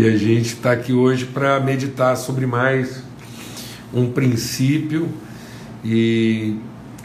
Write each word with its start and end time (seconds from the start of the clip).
E 0.00 0.06
a 0.06 0.16
gente 0.16 0.54
está 0.54 0.70
aqui 0.70 0.92
hoje 0.92 1.24
para 1.24 1.58
meditar 1.58 2.16
sobre 2.16 2.46
mais 2.46 3.02
um 3.92 4.12
princípio 4.12 5.08
e 5.84 6.54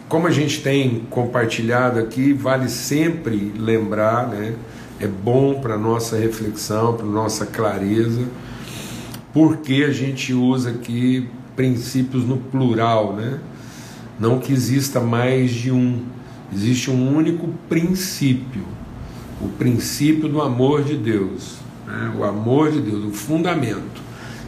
como 0.07 0.27
a 0.27 0.29
gente 0.29 0.61
tem 0.61 0.99
compartilhado 1.09 1.97
aqui, 1.97 2.33
vale 2.33 2.69
sempre 2.69 3.51
lembrar, 3.57 4.27
né? 4.27 4.53
É 4.99 5.07
bom 5.07 5.59
para 5.59 5.75
nossa 5.75 6.19
reflexão, 6.19 6.93
para 6.95 7.07
nossa 7.07 7.47
clareza, 7.47 8.27
porque 9.33 9.83
a 9.89 9.91
gente 9.91 10.31
usa 10.31 10.69
aqui 10.69 11.27
princípios 11.55 12.23
no 12.25 12.37
plural, 12.37 13.15
né? 13.15 13.39
Não 14.19 14.37
que 14.37 14.53
exista 14.53 14.99
mais 14.99 15.49
de 15.49 15.71
um, 15.71 15.99
existe 16.53 16.91
um 16.91 17.17
único 17.17 17.49
princípio, 17.67 18.65
o 19.41 19.47
princípio 19.47 20.29
do 20.29 20.39
amor 20.39 20.83
de 20.83 20.95
Deus 20.95 21.62
né? 21.85 22.13
o 22.17 22.23
amor 22.23 22.71
de 22.71 22.81
Deus, 22.81 23.03
o 23.05 23.11
fundamento. 23.11 24.01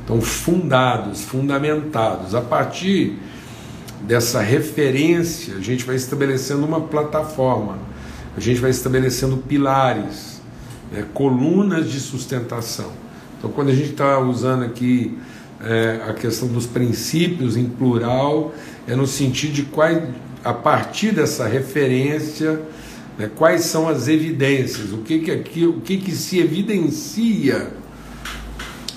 Então, 0.03 0.21
fundados, 0.21 1.23
fundamentados. 1.23 2.35
A 2.35 2.41
partir 2.41 3.17
dessa 4.01 4.39
referência, 4.39 5.55
a 5.55 5.61
gente 5.61 5.83
vai 5.83 5.95
estabelecendo 5.95 6.65
uma 6.65 6.81
plataforma, 6.81 7.79
a 8.37 8.39
gente 8.39 8.59
vai 8.59 8.69
estabelecendo 8.69 9.37
pilares, 9.37 10.41
né? 10.91 11.05
colunas 11.13 11.89
de 11.89 11.99
sustentação. 11.99 12.91
Então, 13.37 13.51
quando 13.51 13.69
a 13.69 13.73
gente 13.73 13.91
está 13.91 14.19
usando 14.19 14.63
aqui 14.63 15.17
é, 15.61 16.01
a 16.07 16.13
questão 16.13 16.47
dos 16.47 16.65
princípios 16.65 17.57
em 17.57 17.65
plural, 17.65 18.53
é 18.87 18.95
no 18.95 19.07
sentido 19.07 19.53
de 19.53 19.63
qual, 19.63 19.89
a 20.43 20.53
partir 20.53 21.11
dessa 21.11 21.47
referência 21.47 22.61
né? 23.17 23.29
Quais 23.35 23.61
são 23.61 23.87
as 23.87 24.07
evidências? 24.07 24.91
O 24.91 24.97
que 24.99 25.19
que, 25.19 25.31
aqui, 25.31 25.65
o 25.65 25.81
que 25.81 25.97
que 25.97 26.11
se 26.11 26.39
evidencia 26.39 27.71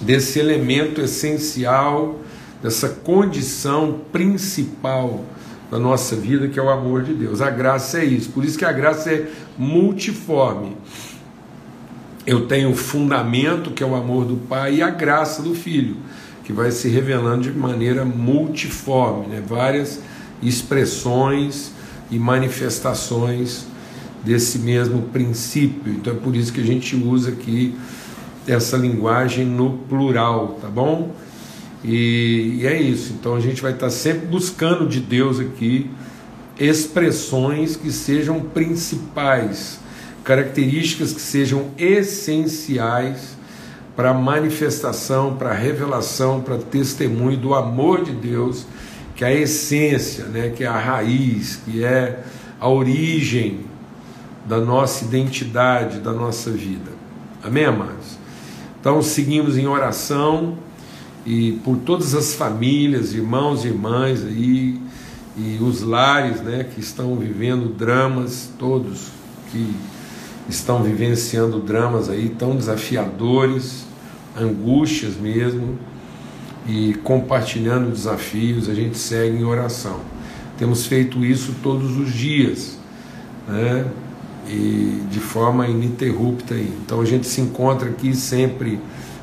desse 0.01 0.39
elemento 0.39 1.01
essencial, 1.01 2.21
dessa 2.63 2.89
condição 2.89 4.01
principal 4.13 5.25
da 5.71 5.79
nossa 5.79 6.16
vida, 6.16 6.49
que 6.49 6.59
é 6.59 6.63
o 6.63 6.71
amor 6.71 7.02
de 7.02 7.15
Deus? 7.15 7.41
A 7.41 7.51
graça 7.51 7.99
é 7.99 8.05
isso. 8.05 8.30
Por 8.30 8.45
isso 8.45 8.59
que 8.59 8.65
a 8.65 8.73
graça 8.73 9.13
é 9.13 9.29
multiforme. 9.57 10.77
Eu 12.27 12.47
tenho 12.47 12.71
o 12.71 12.75
fundamento, 12.75 13.71
que 13.71 13.82
é 13.82 13.87
o 13.87 13.95
amor 13.95 14.25
do 14.25 14.37
Pai, 14.37 14.77
e 14.77 14.82
a 14.82 14.91
graça 14.91 15.41
do 15.41 15.55
Filho, 15.55 15.97
que 16.45 16.53
vai 16.53 16.71
se 16.71 16.88
revelando 16.88 17.51
de 17.51 17.53
maneira 17.57 18.05
multiforme, 18.05 19.29
né? 19.29 19.43
várias 19.47 20.01
expressões 20.43 21.73
e 22.10 22.19
manifestações 22.19 23.66
desse 24.24 24.59
mesmo 24.59 25.02
princípio. 25.02 25.93
Então 25.93 26.13
é 26.13 26.16
por 26.16 26.35
isso 26.35 26.52
que 26.52 26.61
a 26.61 26.65
gente 26.65 26.97
usa 26.97 27.30
aqui 27.30 27.74
essa 28.47 28.77
linguagem 28.77 29.45
no 29.45 29.79
plural, 29.88 30.59
tá 30.60 30.69
bom? 30.69 31.15
E, 31.85 32.59
e 32.60 32.66
é 32.66 32.80
isso. 32.80 33.13
Então 33.13 33.35
a 33.35 33.41
gente 33.41 33.60
vai 33.60 33.73
estar 33.73 33.91
sempre 33.91 34.27
buscando 34.27 34.87
de 34.88 35.01
Deus 35.01 35.38
aqui 35.38 35.91
expressões 36.59 37.77
que 37.77 37.93
sejam 37.93 38.41
principais, 38.41 39.79
características 40.25 41.13
que 41.13 41.21
sejam 41.21 41.66
essenciais 41.79 43.37
para 43.95 44.13
manifestação, 44.13 45.37
para 45.37 45.53
revelação, 45.53 46.41
para 46.41 46.59
testemunho 46.59 47.37
do 47.37 47.55
amor 47.55 48.05
de 48.05 48.13
Deus, 48.13 48.66
que 49.15 49.25
é 49.25 49.29
a 49.29 49.35
essência, 49.35 50.25
né, 50.27 50.51
que 50.51 50.65
é 50.65 50.66
a 50.66 50.79
raiz, 50.79 51.60
que 51.65 51.85
é 51.85 52.23
a 52.60 52.69
origem 52.69 53.60
da 54.49 54.59
nossa 54.59 55.04
identidade, 55.04 56.01
da 56.01 56.13
nossa 56.13 56.51
vida. 56.51 56.91
Amém, 57.45 57.66
amados? 57.66 58.18
Então, 58.80 59.02
seguimos 59.02 59.59
em 59.59 59.66
oração 59.66 60.57
e 61.27 61.52
por 61.63 61.77
todas 61.77 62.15
as 62.15 62.32
famílias, 62.32 63.13
irmãos 63.13 63.65
e 63.65 63.69
irmãs 63.69 64.25
aí, 64.25 64.81
e 65.37 65.59
os 65.60 65.82
lares 65.82 66.41
né, 66.41 66.65
que 66.65 66.81
estão 66.81 67.15
vivendo 67.16 67.69
dramas, 67.69 68.50
todos 68.59 69.09
que 69.53 69.75
estão 70.48 70.82
vivenciando 70.82 71.60
dramas 71.60 72.09
aí 72.09 72.30
tão 72.30 72.56
desafiadores, 72.56 73.84
angústias 74.36 75.16
mesmo, 75.16 75.78
e 76.66 76.94
compartilhando 77.04 77.91
desafios, 77.91 78.69
a 78.69 78.75
gente 78.75 78.97
segue 78.97 79.36
em 79.36 79.44
oração. 79.44 80.00
Temos 80.56 80.86
feito 80.86 81.25
isso 81.25 81.54
todos 81.62 81.97
os 81.97 82.12
dias, 82.12 82.78
né? 83.47 83.86
E 84.48 85.03
de 85.10 85.20
forma 85.20 85.69
ininterrupta. 85.69 86.54
Aí. 86.54 86.72
Então 86.84 87.00
a 87.00 87.04
gente 87.04 87.26
se 87.26 87.41
encontra 87.41 87.91
aqui 87.91 88.14
sempre 88.14 88.81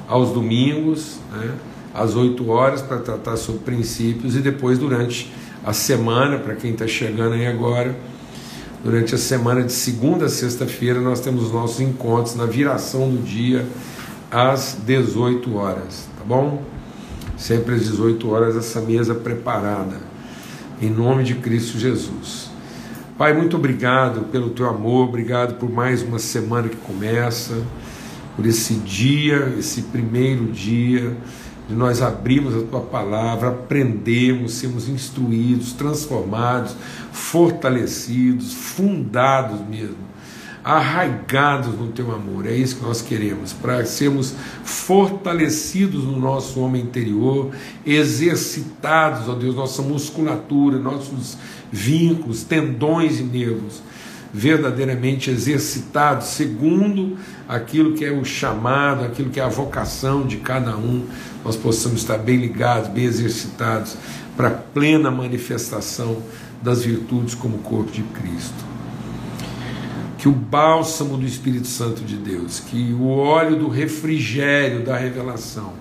aos 0.08 0.30
domingos, 0.32 1.18
né, 1.32 1.52
às 1.94 2.16
8 2.16 2.48
horas, 2.50 2.82
para 2.82 2.98
tratar 2.98 3.38
sobre 3.38 3.62
princípios, 3.62 4.36
e 4.36 4.40
depois 4.40 4.78
durante 4.78 5.32
a 5.66 5.74
semana, 5.74 6.38
para 6.38 6.56
quem 6.56 6.72
está 6.72 6.86
chegando 6.86 7.34
aí 7.34 7.48
agora, 7.48 7.98
durante 8.84 9.16
a 9.16 9.18
semana 9.18 9.64
de 9.64 9.72
segunda 9.72 10.26
a 10.26 10.30
sexta-feira, 10.30 11.02
nós 11.02 11.20
temos 11.20 11.52
nossos 11.52 11.80
encontros 11.80 12.36
na 12.36 12.46
viração 12.46 13.10
do 13.10 13.24
dia 13.24 13.66
às 14.30 14.78
18 14.86 15.56
horas, 15.56 16.08
tá 16.18 16.24
bom? 16.24 16.62
Sempre 17.36 17.76
às 17.76 17.86
18 17.86 18.30
horas, 18.30 18.56
essa 18.56 18.80
mesa 18.82 19.16
preparada, 19.16 19.98
em 20.80 20.90
nome 20.90 21.24
de 21.24 21.36
Cristo 21.36 21.80
Jesus. 21.80 22.55
Pai, 23.18 23.34
muito 23.34 23.56
obrigado 23.56 24.26
pelo 24.30 24.50
teu 24.50 24.68
amor, 24.68 25.08
obrigado 25.08 25.58
por 25.58 25.72
mais 25.72 26.04
uma 26.04 26.20
semana 26.20 26.68
que 26.68 26.76
começa, 26.76 27.64
por 28.36 28.46
esse 28.46 28.74
dia, 28.74 29.56
esse 29.58 29.84
primeiro 29.84 30.48
dia, 30.48 31.16
de 31.66 31.74
nós 31.74 32.02
abrirmos 32.02 32.54
a 32.54 32.68
tua 32.68 32.82
palavra, 32.82 33.52
aprendemos, 33.52 34.56
sermos 34.56 34.90
instruídos, 34.90 35.72
transformados, 35.72 36.76
fortalecidos, 37.14 38.54
fundados 38.54 39.62
mesmo, 39.62 39.96
arraigados 40.66 41.78
no 41.78 41.90
teu 41.90 42.12
amor. 42.12 42.48
É 42.48 42.56
isso 42.56 42.78
que 42.78 42.84
nós 42.84 43.00
queremos, 43.00 43.54
para 43.54 43.86
sermos 43.86 44.34
fortalecidos 44.64 46.04
no 46.04 46.20
nosso 46.20 46.60
homem 46.60 46.82
interior, 46.82 47.52
exercitados, 47.86 49.30
ó 49.30 49.36
Deus, 49.36 49.56
nossa 49.56 49.84
musculatura, 49.84 50.80
nossos 50.80 51.38
vínculos, 51.72 52.44
tendões 52.44 53.20
e 53.20 53.24
nervos 53.24 53.84
verdadeiramente 54.34 55.30
exercitados 55.30 56.28
segundo 56.28 57.16
aquilo 57.48 57.94
que 57.94 58.04
é 58.04 58.12
o 58.12 58.26
chamado, 58.26 59.06
aquilo 59.06 59.30
que 59.30 59.40
é 59.40 59.44
a 59.44 59.48
vocação 59.48 60.28
de 60.28 60.38
cada 60.38 60.76
um, 60.76 61.06
nós 61.44 61.56
possamos 61.56 62.02
estar 62.02 62.18
bem 62.18 62.38
ligados, 62.38 62.90
bem 62.90 63.06
exercitados 63.06 63.96
para 64.36 64.50
plena 64.50 65.10
manifestação 65.10 66.22
das 66.62 66.84
virtudes 66.84 67.34
como 67.34 67.60
corpo 67.60 67.92
de 67.92 68.02
Cristo. 68.02 68.75
Que 70.26 70.30
o 70.30 70.32
bálsamo 70.32 71.18
do 71.18 71.26
Espírito 71.28 71.68
Santo 71.68 72.02
de 72.02 72.16
Deus, 72.16 72.60
que 72.60 72.92
o 72.94 73.10
óleo 73.10 73.60
do 73.60 73.68
refrigério 73.68 74.84
da 74.84 74.98
revelação, 74.98 75.74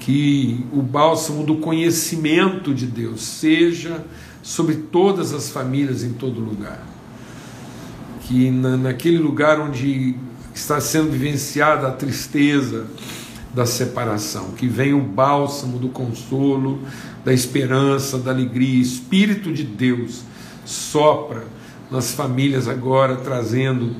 que 0.00 0.66
o 0.70 0.82
bálsamo 0.82 1.46
do 1.46 1.56
conhecimento 1.56 2.74
de 2.74 2.84
Deus 2.84 3.22
seja 3.22 4.04
sobre 4.42 4.74
todas 4.74 5.32
as 5.32 5.48
famílias 5.48 6.04
em 6.04 6.12
todo 6.12 6.40
lugar. 6.40 6.86
Que 8.24 8.50
na, 8.50 8.76
naquele 8.76 9.16
lugar 9.16 9.58
onde 9.58 10.14
está 10.54 10.78
sendo 10.78 11.10
vivenciada 11.10 11.88
a 11.88 11.92
tristeza 11.92 12.86
da 13.54 13.64
separação, 13.64 14.50
que 14.50 14.68
venha 14.68 14.94
o 14.94 15.00
bálsamo 15.00 15.78
do 15.78 15.88
consolo, 15.88 16.82
da 17.24 17.32
esperança, 17.32 18.18
da 18.18 18.30
alegria, 18.30 18.82
Espírito 18.82 19.50
de 19.50 19.64
Deus 19.64 20.20
sopra 20.66 21.63
nas 21.94 22.12
famílias 22.12 22.66
agora, 22.66 23.14
trazendo 23.14 23.94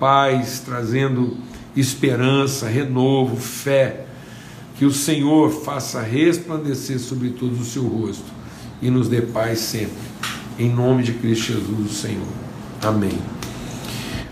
paz, 0.00 0.60
trazendo 0.66 1.36
esperança, 1.76 2.66
renovo, 2.66 3.36
fé. 3.36 4.04
Que 4.76 4.84
o 4.84 4.90
Senhor 4.90 5.50
faça 5.50 6.02
resplandecer 6.02 6.98
sobre 6.98 7.30
todos 7.30 7.60
o 7.60 7.64
seu 7.64 7.84
rosto 7.84 8.26
e 8.82 8.90
nos 8.90 9.08
dê 9.08 9.22
paz 9.22 9.60
sempre. 9.60 9.94
Em 10.58 10.68
nome 10.68 11.04
de 11.04 11.12
Cristo 11.12 11.52
Jesus, 11.52 11.90
o 11.90 11.94
Senhor. 11.94 12.26
Amém. 12.82 13.16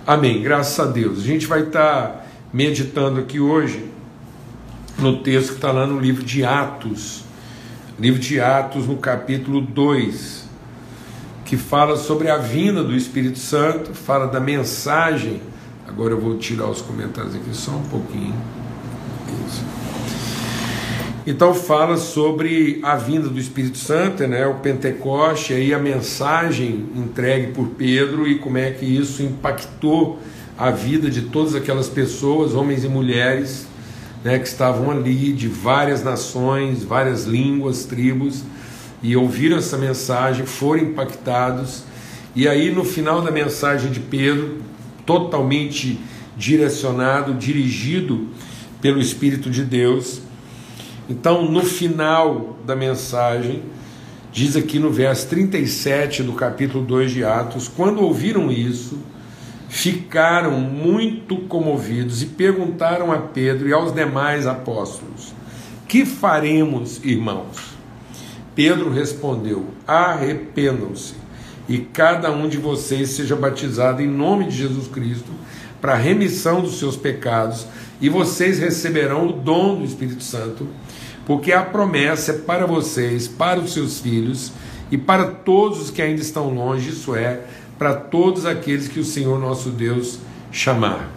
Amém. 0.06 0.42
Graças 0.42 0.78
a 0.80 0.90
Deus. 0.90 1.20
A 1.20 1.22
gente 1.22 1.46
vai 1.46 1.62
estar 1.62 2.26
meditando 2.52 3.20
aqui 3.20 3.38
hoje 3.38 3.88
no 4.98 5.22
texto 5.22 5.50
que 5.50 5.54
está 5.54 5.70
lá 5.70 5.86
no 5.86 6.00
livro 6.00 6.24
de 6.24 6.44
Atos. 6.44 7.22
Livro 7.98 8.20
de 8.20 8.40
Atos, 8.40 8.86
no 8.86 8.96
capítulo 8.96 9.60
2, 9.60 10.43
que 11.44 11.56
fala 11.56 11.96
sobre 11.96 12.30
a 12.30 12.38
vinda 12.38 12.82
do 12.82 12.94
Espírito 12.94 13.38
Santo, 13.38 13.92
fala 13.92 14.26
da 14.26 14.40
mensagem. 14.40 15.40
Agora 15.86 16.14
eu 16.14 16.20
vou 16.20 16.38
tirar 16.38 16.68
os 16.68 16.80
comentários 16.80 17.34
aqui 17.34 17.54
só 17.54 17.72
um 17.72 17.82
pouquinho. 17.82 18.34
Isso. 19.46 19.62
Então 21.26 21.54
fala 21.54 21.96
sobre 21.96 22.80
a 22.82 22.96
vinda 22.96 23.28
do 23.28 23.38
Espírito 23.38 23.78
Santo, 23.78 24.26
né, 24.26 24.46
o 24.46 24.56
Pentecoste, 24.56 25.54
aí 25.54 25.72
a 25.72 25.78
mensagem 25.78 26.86
entregue 26.94 27.52
por 27.52 27.68
Pedro 27.68 28.28
e 28.28 28.38
como 28.38 28.58
é 28.58 28.70
que 28.70 28.84
isso 28.84 29.22
impactou 29.22 30.18
a 30.56 30.70
vida 30.70 31.10
de 31.10 31.22
todas 31.22 31.54
aquelas 31.54 31.88
pessoas, 31.88 32.54
homens 32.54 32.84
e 32.84 32.88
mulheres, 32.88 33.66
né, 34.22 34.38
que 34.38 34.46
estavam 34.46 34.90
ali, 34.90 35.32
de 35.32 35.48
várias 35.48 36.04
nações, 36.04 36.84
várias 36.84 37.24
línguas, 37.24 37.84
tribos, 37.84 38.42
e 39.04 39.14
ouviram 39.14 39.58
essa 39.58 39.76
mensagem, 39.76 40.46
foram 40.46 40.82
impactados. 40.82 41.84
E 42.34 42.48
aí, 42.48 42.70
no 42.74 42.84
final 42.84 43.20
da 43.20 43.30
mensagem 43.30 43.92
de 43.92 44.00
Pedro, 44.00 44.62
totalmente 45.04 46.00
direcionado, 46.34 47.34
dirigido 47.34 48.28
pelo 48.80 48.98
Espírito 49.02 49.50
de 49.50 49.62
Deus. 49.62 50.22
Então, 51.06 51.44
no 51.44 51.62
final 51.62 52.56
da 52.64 52.74
mensagem, 52.74 53.62
diz 54.32 54.56
aqui 54.56 54.78
no 54.78 54.90
verso 54.90 55.28
37 55.28 56.22
do 56.22 56.32
capítulo 56.32 56.82
2 56.82 57.12
de 57.12 57.24
Atos: 57.24 57.68
quando 57.68 58.00
ouviram 58.00 58.50
isso, 58.50 58.98
ficaram 59.68 60.52
muito 60.52 61.36
comovidos 61.36 62.22
e 62.22 62.26
perguntaram 62.26 63.12
a 63.12 63.18
Pedro 63.18 63.68
e 63.68 63.72
aos 63.74 63.92
demais 63.92 64.46
apóstolos: 64.46 65.34
Que 65.86 66.06
faremos, 66.06 67.04
irmãos? 67.04 67.73
Pedro 68.54 68.90
respondeu: 68.90 69.66
Arrependam-se 69.86 71.14
e 71.68 71.78
cada 71.78 72.30
um 72.30 72.48
de 72.48 72.58
vocês 72.58 73.10
seja 73.10 73.34
batizado 73.34 74.02
em 74.02 74.06
nome 74.06 74.46
de 74.46 74.56
Jesus 74.56 74.86
Cristo 74.88 75.30
para 75.80 75.96
remissão 75.96 76.62
dos 76.62 76.78
seus 76.78 76.96
pecados, 76.96 77.66
e 78.00 78.08
vocês 78.08 78.58
receberão 78.58 79.28
o 79.28 79.32
dom 79.32 79.76
do 79.76 79.84
Espírito 79.84 80.22
Santo, 80.22 80.66
porque 81.26 81.52
a 81.52 81.62
promessa 81.62 82.32
é 82.32 82.38
para 82.38 82.66
vocês, 82.66 83.28
para 83.28 83.60
os 83.60 83.74
seus 83.74 84.00
filhos 84.00 84.50
e 84.90 84.96
para 84.96 85.26
todos 85.26 85.82
os 85.82 85.90
que 85.90 86.00
ainda 86.00 86.22
estão 86.22 86.48
longe, 86.54 86.88
isso 86.88 87.14
é, 87.14 87.42
para 87.78 87.94
todos 87.94 88.46
aqueles 88.46 88.88
que 88.88 88.98
o 88.98 89.04
Senhor 89.04 89.38
nosso 89.38 89.68
Deus 89.68 90.18
chamar. 90.50 91.10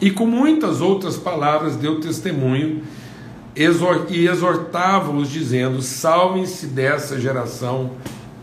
E 0.00 0.12
com 0.12 0.26
muitas 0.26 0.80
outras 0.80 1.16
palavras 1.16 1.74
deu 1.74 1.98
testemunho 2.00 2.82
e 3.56 4.26
exortava-os, 4.26 5.30
dizendo: 5.30 5.80
Salvem-se 5.80 6.66
dessa 6.66 7.20
geração 7.20 7.92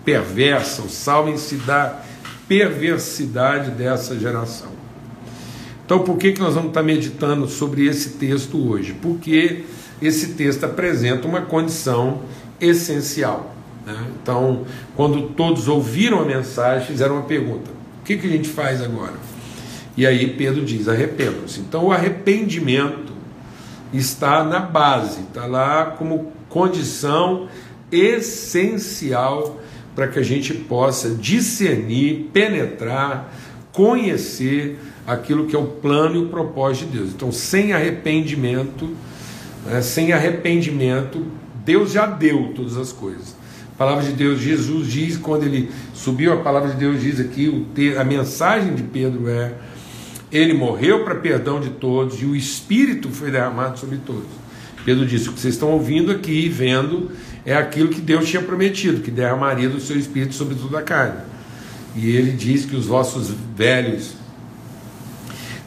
perversa, 0.06 0.84
salvem-se 0.88 1.56
da 1.56 2.02
perversidade 2.48 3.72
dessa 3.72 4.18
geração. 4.18 4.72
Então, 5.86 6.00
por 6.00 6.18
que, 6.18 6.32
que 6.32 6.40
nós 6.40 6.54
vamos 6.54 6.70
estar 6.70 6.84
meditando 6.84 7.48
sobre 7.48 7.86
esse 7.86 8.12
texto 8.12 8.70
hoje? 8.70 8.94
Porque 9.02 9.66
esse 10.02 10.34
texto 10.34 10.64
apresenta 10.64 11.28
uma 11.28 11.42
condição 11.42 12.22
essencial. 12.60 13.54
Né? 13.86 14.08
Então, 14.22 14.66
quando 14.96 15.30
todos 15.30 15.68
ouviram 15.68 16.22
a 16.22 16.26
mensagem, 16.26 16.88
fizeram 16.88 17.16
uma 17.16 17.26
pergunta: 17.26 17.70
o 17.70 18.06
que, 18.06 18.16
que 18.16 18.28
a 18.28 18.30
gente 18.30 18.48
faz 18.48 18.82
agora? 18.82 19.16
E 19.98 20.08
aí 20.08 20.34
Pedro 20.36 20.64
diz: 20.64 20.88
arrependam-se. 20.88 21.60
Então, 21.60 21.86
o 21.86 21.92
arrependimento 21.92 23.12
está 23.94 24.44
na 24.44 24.60
base, 24.60 25.22
está 25.22 25.46
lá 25.46 25.96
como 25.98 26.32
condição 26.50 27.48
essencial 27.92 29.60
para 29.96 30.08
que 30.08 30.20
a 30.20 30.24
gente 30.24 30.54
possa 30.54 31.10
discernir, 31.10 32.30
penetrar, 32.32 33.34
conhecer 33.72 34.80
aquilo 35.06 35.48
que 35.48 35.56
é 35.56 35.60
o 35.60 35.66
plano 35.66 36.16
e 36.16 36.26
o 36.26 36.30
propósito 36.30 36.90
de 36.90 36.98
Deus. 36.98 37.10
Então, 37.12 37.32
sem 37.32 37.74
arrependimento, 37.74 38.90
né, 39.66 39.82
sem 39.82 40.14
arrependimento, 40.14 41.26
Deus 41.66 41.92
já 41.92 42.06
deu 42.06 42.54
todas 42.56 42.78
as 42.78 42.92
coisas. 42.92 43.36
A 43.74 43.78
palavra 43.78 44.04
de 44.04 44.12
Deus, 44.12 44.40
Jesus 44.40 44.88
diz, 44.88 45.18
quando 45.18 45.44
ele 45.44 45.72
subiu, 45.94 46.34
a 46.34 46.38
palavra 46.38 46.70
de 46.70 46.78
Deus 46.78 47.02
diz 47.02 47.20
aqui, 47.20 47.66
a 47.98 48.04
mensagem 48.04 48.76
de 48.76 48.84
Pedro 48.84 49.28
é: 49.28 49.54
Ele 50.32 50.54
morreu 50.54 51.04
para 51.04 51.16
perdão 51.16 51.60
de 51.60 51.72
todos 51.72 52.22
e 52.22 52.26
o 52.26 52.36
Espírito 52.36 53.10
foi 53.10 53.32
derramado 53.32 53.78
sobre 53.78 53.98
todos. 53.98 54.30
Pedro 54.86 55.06
disse: 55.06 55.30
O 55.30 55.34
que 55.34 55.40
vocês 55.40 55.54
estão 55.54 55.72
ouvindo 55.72 56.12
aqui 56.12 56.46
e 56.46 56.50
vendo 56.50 57.12
é 57.46 57.56
aquilo 57.56 57.90
que 57.90 58.02
Deus 58.02 58.28
tinha 58.28 58.42
prometido, 58.42 59.02
que 59.02 59.12
derramaria 59.12 59.70
do 59.70 59.80
seu 59.80 59.98
Espírito 59.98 60.34
sobre 60.34 60.56
toda 60.56 60.80
a 60.80 60.82
carne. 60.82 61.22
E 61.96 62.10
ele 62.16 62.32
diz 62.32 62.66
que 62.66 62.76
os 62.76 62.86
vossos 62.86 63.32
velhos 63.56 64.14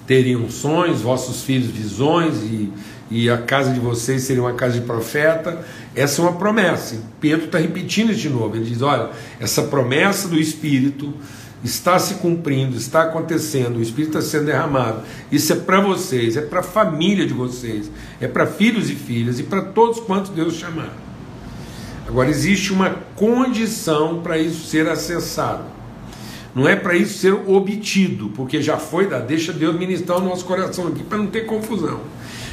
teriam 0.06 0.48
sonhos, 0.48 1.02
vossos 1.02 1.42
filhos 1.42 1.68
visões, 1.68 2.42
e, 2.42 2.72
e 3.10 3.30
a 3.30 3.38
casa 3.38 3.72
de 3.72 3.80
vocês 3.80 4.22
seria 4.22 4.42
uma 4.42 4.54
casa 4.54 4.78
de 4.80 4.86
profeta. 4.86 5.64
Essa 5.94 6.20
é 6.20 6.24
uma 6.24 6.34
promessa. 6.34 6.94
E 6.94 7.00
Pedro 7.20 7.46
está 7.46 7.58
repetindo 7.58 8.10
isso 8.10 8.20
de 8.20 8.30
novo. 8.30 8.56
Ele 8.56 8.64
diz: 8.64 8.82
olha, 8.82 9.10
essa 9.38 9.62
promessa 9.64 10.28
do 10.28 10.38
Espírito 10.38 11.12
está 11.64 11.98
se 11.98 12.14
cumprindo, 12.16 12.76
está 12.76 13.04
acontecendo, 13.04 13.78
o 13.78 13.82
Espírito 13.82 14.18
está 14.18 14.30
sendo 14.30 14.46
derramado. 14.46 15.02
Isso 15.32 15.50
é 15.54 15.56
para 15.56 15.80
vocês, 15.80 16.36
é 16.36 16.42
para 16.42 16.60
a 16.60 16.62
família 16.62 17.26
de 17.26 17.32
vocês, 17.32 17.90
é 18.20 18.28
para 18.28 18.46
filhos 18.46 18.90
e 18.90 18.94
filhas 18.94 19.40
e 19.40 19.42
para 19.42 19.62
todos 19.62 19.98
quantos 20.00 20.30
Deus 20.30 20.54
chamar. 20.54 20.94
Agora, 22.06 22.28
existe 22.28 22.70
uma 22.70 22.90
condição 23.16 24.20
para 24.20 24.36
isso 24.36 24.66
ser 24.66 24.86
acessado. 24.88 25.64
Não 26.54 26.68
é 26.68 26.76
para 26.76 26.94
isso 26.94 27.18
ser 27.18 27.32
obtido, 27.32 28.28
porque 28.36 28.60
já 28.62 28.76
foi 28.76 29.08
dado. 29.08 29.26
Deixa 29.26 29.52
Deus 29.52 29.74
ministrar 29.76 30.18
o 30.18 30.24
nosso 30.24 30.44
coração 30.44 30.88
aqui 30.88 31.02
para 31.02 31.16
não 31.16 31.26
ter 31.26 31.46
confusão. 31.46 32.00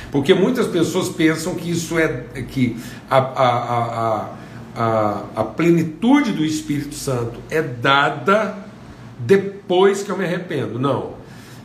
Porque 0.10 0.34
muitas 0.34 0.68
pessoas 0.68 1.10
pensam 1.10 1.54
que 1.54 1.69
isso 1.69 2.00
é 2.00 2.08
que 2.48 2.78
a, 3.10 3.18
a, 3.18 3.50
a, 3.50 4.30
a, 4.75 5.24
a 5.36 5.44
plenitude 5.44 6.31
do 6.31 6.44
Espírito 6.44 6.96
Santo 6.96 7.40
é 7.50 7.62
dada 7.62 8.70
depois 9.25 10.03
que 10.03 10.09
eu 10.09 10.18
me 10.18 10.25
arrependo. 10.25 10.79
Não. 10.79 11.21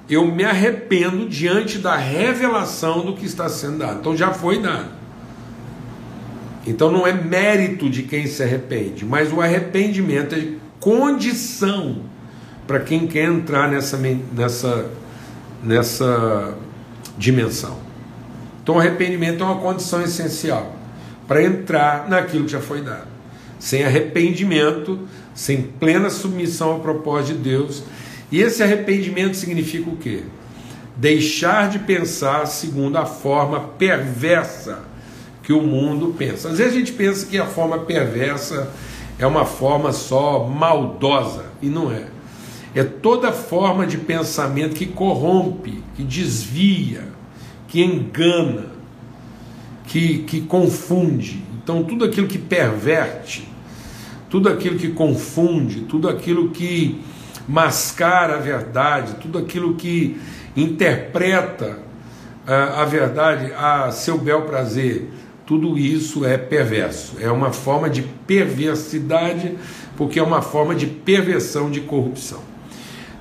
Eu 0.08 0.26
me 0.26 0.44
arrependo 0.44 1.29
diante 1.29 1.79
da 1.79 1.97
revelação 1.97 3.05
do 3.05 3.14
que 3.14 3.26
está 3.26 3.49
sendo 3.49 3.79
dado. 3.79 4.00
Então 4.00 4.17
já 4.17 4.32
foi 4.32 4.61
dado. 4.61 4.91
Então 6.67 6.91
não 6.91 7.06
é 7.06 7.12
mérito 7.12 7.88
de 7.88 8.03
quem 8.03 8.26
se 8.26 8.43
arrepende, 8.43 9.05
mas 9.05 9.32
o 9.32 9.41
arrependimento 9.41 10.35
é 10.35 10.49
condição 10.81 12.03
para 12.67 12.81
quem 12.81 13.06
quer 13.06 13.25
entrar 13.25 13.70
nessa, 13.70 13.97
nessa, 14.32 14.91
nessa 15.62 16.55
dimensão. 17.17 17.79
Então, 18.62 18.76
o 18.76 18.81
arrependimento 18.81 19.44
é 19.44 19.47
uma 19.47 19.61
condição 19.61 20.02
essencial 20.02 20.75
para 21.29 21.43
entrar 21.43 22.09
naquilo 22.09 22.47
que 22.47 22.52
já 22.52 22.61
foi 22.61 22.82
dado. 22.82 23.06
Sem 23.61 23.85
arrependimento, 23.85 24.99
sem 25.37 25.62
plena 25.62 26.11
submissão 26.11 26.73
ao 26.73 26.81
propósito 26.81 27.37
de 27.37 27.50
Deus. 27.50 27.85
E 28.33 28.41
esse 28.41 28.61
arrependimento 28.61 29.37
significa 29.37 29.88
o 29.88 29.97
quê? 29.97 30.25
Deixar 30.97 31.69
de 31.69 31.79
pensar 31.79 32.47
segundo 32.47 32.97
a 32.97 33.06
forma 33.06 33.61
perversa 33.61 34.83
que 35.44 35.53
o 35.53 35.62
mundo 35.62 36.12
pensa. 36.19 36.49
Às 36.49 36.59
vezes 36.59 36.75
a 36.75 36.79
gente 36.79 36.93
pensa 36.93 37.26
que 37.26 37.38
a 37.38 37.47
forma 37.47 37.78
perversa 37.78 38.73
é 39.16 39.26
uma 39.26 39.45
forma 39.45 39.93
só 39.93 40.45
maldosa, 40.45 41.45
e 41.62 41.69
não 41.69 41.93
é 41.93 42.16
é 42.76 42.85
toda 42.85 43.33
forma 43.33 43.87
de 43.87 43.97
pensamento 43.97 44.76
que 44.76 44.85
corrompe, 44.85 45.83
que 45.95 46.02
desvia, 46.02 47.09
que 47.66 47.83
engana, 47.83 48.66
que, 49.87 50.19
que 50.25 50.43
confunde. 50.43 51.43
Então, 51.57 51.83
tudo 51.83 52.05
aquilo 52.05 52.26
que 52.26 52.37
perverte, 52.37 53.49
tudo 54.28 54.49
aquilo 54.49 54.78
que 54.78 54.88
confunde, 54.88 55.83
tudo 55.83 56.09
aquilo 56.09 56.50
que 56.50 57.00
mascara 57.49 58.37
a 58.37 58.40
verdade, 58.40 59.14
tudo 59.21 59.38
aquilo 59.38 59.75
que 59.75 60.21
interpreta 60.56 61.78
uh, 62.47 62.80
a 62.80 62.85
verdade 62.85 63.52
a 63.52 63.90
seu 63.90 64.18
bel 64.18 64.42
prazer, 64.42 65.11
tudo 65.47 65.78
isso 65.78 66.25
é 66.25 66.37
perverso. 66.37 67.16
É 67.21 67.30
uma 67.30 67.52
forma 67.52 67.88
de 67.88 68.02
perversidade, 68.02 69.56
porque 69.97 70.18
é 70.18 70.23
uma 70.23 70.42
forma 70.42 70.75
de 70.75 70.87
perversão, 70.87 71.71
de 71.71 71.80
corrupção. 71.80 72.40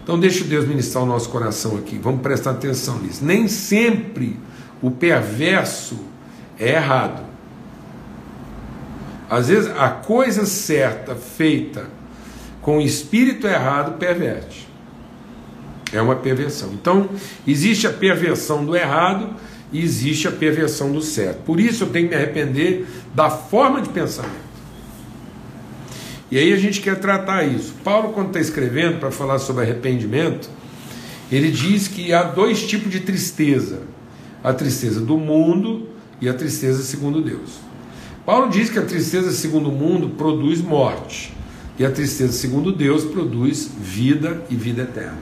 Então 0.03 0.19
deixa 0.19 0.43
Deus 0.43 0.67
ministrar 0.67 1.03
o 1.03 1.07
nosso 1.07 1.29
coração 1.29 1.77
aqui. 1.77 1.97
Vamos 1.97 2.21
prestar 2.21 2.51
atenção 2.51 3.00
nisso. 3.00 3.24
Nem 3.24 3.47
sempre 3.47 4.38
o 4.81 4.91
perverso 4.91 6.00
é 6.59 6.74
errado. 6.74 7.25
Às 9.29 9.48
vezes 9.48 9.72
a 9.77 9.89
coisa 9.89 10.46
certa 10.46 11.15
feita 11.15 11.88
com 12.62 12.77
o 12.77 12.82
espírito 12.82 13.48
errado 13.48 13.98
perverte. 13.98 14.67
É 15.94 16.01
uma 16.01 16.15
perversão. 16.15 16.74
Então, 16.74 17.10
existe 17.48 17.88
a 17.88 17.94
perversão 17.94 18.65
do 18.65 18.75
errado 18.75 19.34
e 19.72 19.82
existe 19.82 20.27
a 20.27 20.32
perversão 20.32 20.91
do 20.91 21.01
certo. 21.01 21.44
Por 21.44 21.60
isso 21.60 21.84
eu 21.84 21.89
tenho 21.89 22.10
que 22.10 22.15
me 22.15 22.22
arrepender 22.22 22.86
da 23.13 23.29
forma 23.29 23.82
de 23.82 23.89
pensamento. 23.89 24.46
E 26.32 26.38
aí 26.38 26.51
a 26.51 26.58
gente 26.58 26.82
quer 26.82 27.00
tratar 27.00 27.44
isso. 27.44 27.75
Paulo, 27.84 28.13
quando 28.13 28.27
está 28.27 28.39
escrevendo 28.39 29.00
para 29.00 29.12
falar 29.12 29.39
sobre 29.39 29.63
arrependimento, 29.63 30.50
ele 31.32 31.51
diz 31.51 31.88
que 31.88 32.13
há 32.13 32.24
dois 32.24 32.63
tipos 32.65 32.91
de 32.91 33.00
tristeza: 33.00 33.82
a 34.44 34.53
tristeza 34.53 35.00
do 35.00 35.17
mundo 35.17 35.88
e 36.20 36.27
a 36.27 36.34
tristeza 36.34 36.82
segundo 36.84 37.22
Deus. 37.22 37.60
Paulo 38.25 38.50
diz 38.50 38.70
que 38.70 38.79
a 38.79 38.86
tristeza 38.86 39.32
segundo 39.32 39.70
o 39.70 39.72
mundo 39.72 40.10
produz 40.10 40.60
morte, 40.62 41.32
e 41.77 41.86
a 41.86 41.91
tristeza 41.91 42.34
segundo 42.34 42.72
Deus 42.72 43.03
produz 43.03 43.70
vida 43.79 44.41
e 44.50 44.55
vida 44.55 44.82
eterna. 44.82 45.17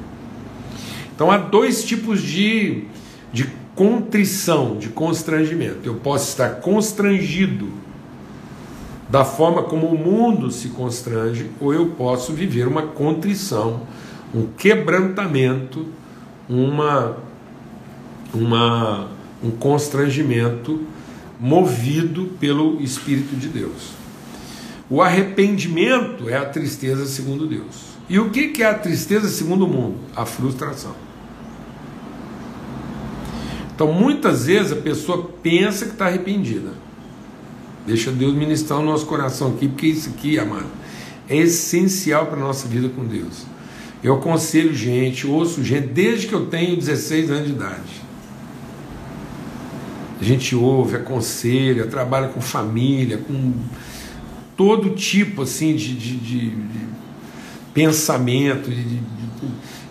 Então 1.13 1.29
há 1.29 1.37
dois 1.37 1.83
tipos 1.83 2.21
de, 2.21 2.85
de 3.33 3.51
contrição, 3.75 4.77
de 4.77 4.89
constrangimento. 4.89 5.79
Eu 5.83 5.95
posso 5.95 6.29
estar 6.29 6.61
constrangido 6.61 7.69
da 9.09 9.25
forma 9.25 9.63
como 9.63 9.87
o 9.87 9.97
mundo 9.97 10.49
se 10.49 10.69
constrange, 10.69 11.49
ou 11.59 11.73
eu 11.73 11.87
posso 11.87 12.33
viver 12.33 12.67
uma 12.67 12.83
contrição, 12.83 13.81
um 14.33 14.47
quebrantamento, 14.57 15.87
uma, 16.49 17.17
uma, 18.33 19.09
um 19.43 19.51
constrangimento 19.51 20.81
movido 21.39 22.31
pelo 22.39 22.81
Espírito 22.81 23.35
de 23.35 23.47
Deus. 23.47 23.91
O 24.89 25.01
arrependimento 25.01 26.29
é 26.29 26.37
a 26.37 26.45
tristeza 26.45 27.05
segundo 27.05 27.47
Deus. 27.47 27.93
E 28.09 28.19
o 28.19 28.29
que 28.29 28.61
é 28.61 28.65
a 28.65 28.73
tristeza 28.73 29.27
segundo 29.29 29.65
o 29.65 29.67
mundo? 29.67 29.97
A 30.15 30.25
frustração. 30.25 30.95
Então, 33.73 33.91
muitas 33.91 34.45
vezes 34.45 34.71
a 34.71 34.75
pessoa 34.75 35.31
pensa 35.41 35.85
que 35.85 35.93
está 35.93 36.05
arrependida. 36.05 36.71
Deixa 37.87 38.11
Deus 38.11 38.33
ministrar 38.33 38.79
o 38.79 38.85
nosso 38.85 39.05
coração 39.05 39.53
aqui, 39.53 39.67
porque 39.67 39.87
isso 39.87 40.09
aqui, 40.09 40.37
amado, 40.37 40.67
é 41.27 41.37
essencial 41.37 42.27
para 42.27 42.37
a 42.37 42.39
nossa 42.39 42.67
vida 42.67 42.87
com 42.89 43.03
Deus. 43.03 43.45
Eu 44.03 44.15
aconselho 44.15 44.73
gente, 44.75 45.25
ouço 45.25 45.63
gente, 45.63 45.87
desde 45.87 46.27
que 46.27 46.33
eu 46.33 46.45
tenho 46.45 46.75
16 46.75 47.31
anos 47.31 47.47
de 47.47 47.53
idade. 47.53 48.02
A 50.19 50.23
gente 50.23 50.55
ouve, 50.55 50.95
aconselha, 50.95 51.85
trabalha 51.87 52.27
com 52.29 52.39
família, 52.41 53.17
com 53.17 53.53
todo 54.55 54.91
tipo 54.91 55.41
assim 55.41 55.75
de, 55.75 55.95
de, 55.95 56.17
de, 56.17 56.49
de 56.49 56.79
pensamento, 57.73 58.69
de, 58.69 59.01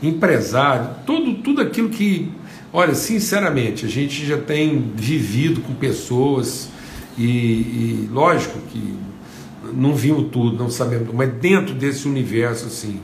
empresário, 0.02 0.91
tudo, 1.07 1.35
tudo 1.35 1.61
aquilo 1.61 1.88
que 1.88 2.33
Olha, 2.75 2.95
sinceramente, 2.95 3.85
a 3.85 3.88
gente 3.88 4.25
já 4.25 4.38
tem 4.38 4.93
vivido 4.97 5.61
com 5.61 5.75
pessoas 5.75 6.71
e, 7.19 7.23
e 7.23 8.09
lógico 8.11 8.59
que 8.73 8.95
não 9.75 9.95
vimos 9.95 10.31
tudo, 10.33 10.57
não 10.57 10.71
sabemos, 10.71 11.12
mas 11.12 11.31
dentro 11.35 11.75
desse 11.75 12.09
universo 12.09 12.67
assim, 12.69 12.99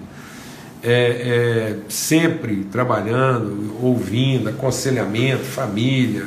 é, 0.83 0.91
é, 0.91 1.79
sempre 1.87 2.65
trabalhando, 2.73 3.77
ouvindo, 3.83 4.49
aconselhamento, 4.49 5.45
família, 5.45 6.25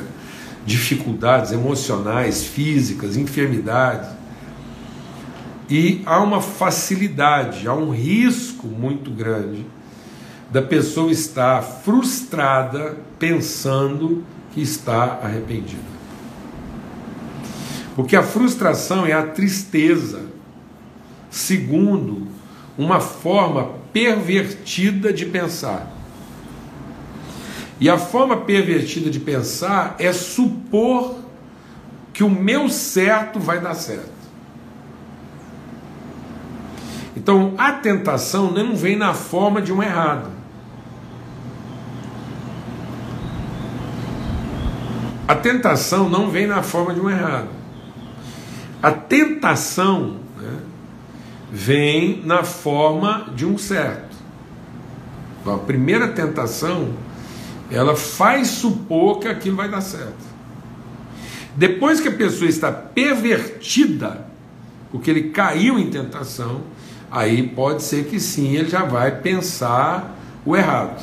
dificuldades 0.64 1.52
emocionais, 1.52 2.44
físicas, 2.44 3.16
enfermidades. 3.16 4.10
E 5.68 6.02
há 6.04 6.20
uma 6.20 6.40
facilidade, 6.40 7.66
há 7.66 7.74
um 7.74 7.90
risco 7.90 8.66
muito 8.66 9.10
grande 9.10 9.64
da 10.50 10.60
pessoa 10.60 11.10
estar 11.10 11.62
frustrada 11.62 12.96
pensando 13.18 14.22
que 14.52 14.60
está 14.60 15.20
arrependida. 15.22 15.92
Porque 17.96 18.16
a 18.16 18.22
frustração 18.22 19.06
é 19.06 19.12
a 19.12 19.26
tristeza, 19.26 20.20
segundo 21.30 22.26
uma 22.76 23.00
forma 23.00 23.70
pervertida 23.92 25.12
de 25.12 25.26
pensar. 25.26 26.01
E 27.82 27.90
a 27.90 27.98
forma 27.98 28.36
pervertida 28.36 29.10
de 29.10 29.18
pensar 29.18 29.96
é 29.98 30.12
supor 30.12 31.16
que 32.12 32.22
o 32.22 32.30
meu 32.30 32.68
certo 32.68 33.40
vai 33.40 33.60
dar 33.60 33.74
certo. 33.74 34.12
Então 37.16 37.54
a 37.58 37.72
tentação 37.72 38.52
não 38.52 38.76
vem 38.76 38.94
na 38.94 39.14
forma 39.14 39.60
de 39.60 39.72
um 39.72 39.82
errado. 39.82 40.30
A 45.26 45.34
tentação 45.34 46.08
não 46.08 46.30
vem 46.30 46.46
na 46.46 46.62
forma 46.62 46.94
de 46.94 47.00
um 47.00 47.10
errado. 47.10 47.48
A 48.80 48.92
tentação 48.92 50.18
né, 50.40 50.58
vem 51.50 52.22
na 52.24 52.44
forma 52.44 53.26
de 53.34 53.44
um 53.44 53.58
certo. 53.58 54.16
A 55.44 55.58
primeira 55.58 56.06
tentação, 56.06 56.90
ela 57.72 57.96
faz 57.96 58.48
supor 58.48 59.18
que 59.18 59.28
aquilo 59.28 59.56
vai 59.56 59.68
dar 59.68 59.80
certo. 59.80 60.32
Depois 61.56 62.00
que 62.00 62.08
a 62.08 62.12
pessoa 62.12 62.48
está 62.48 62.70
pervertida, 62.70 64.26
porque 64.90 65.10
ele 65.10 65.30
caiu 65.30 65.78
em 65.78 65.90
tentação, 65.90 66.62
aí 67.10 67.46
pode 67.48 67.82
ser 67.82 68.06
que 68.06 68.18
sim, 68.18 68.56
ele 68.56 68.68
já 68.68 68.84
vai 68.84 69.20
pensar 69.20 70.18
o 70.44 70.56
errado. 70.56 71.02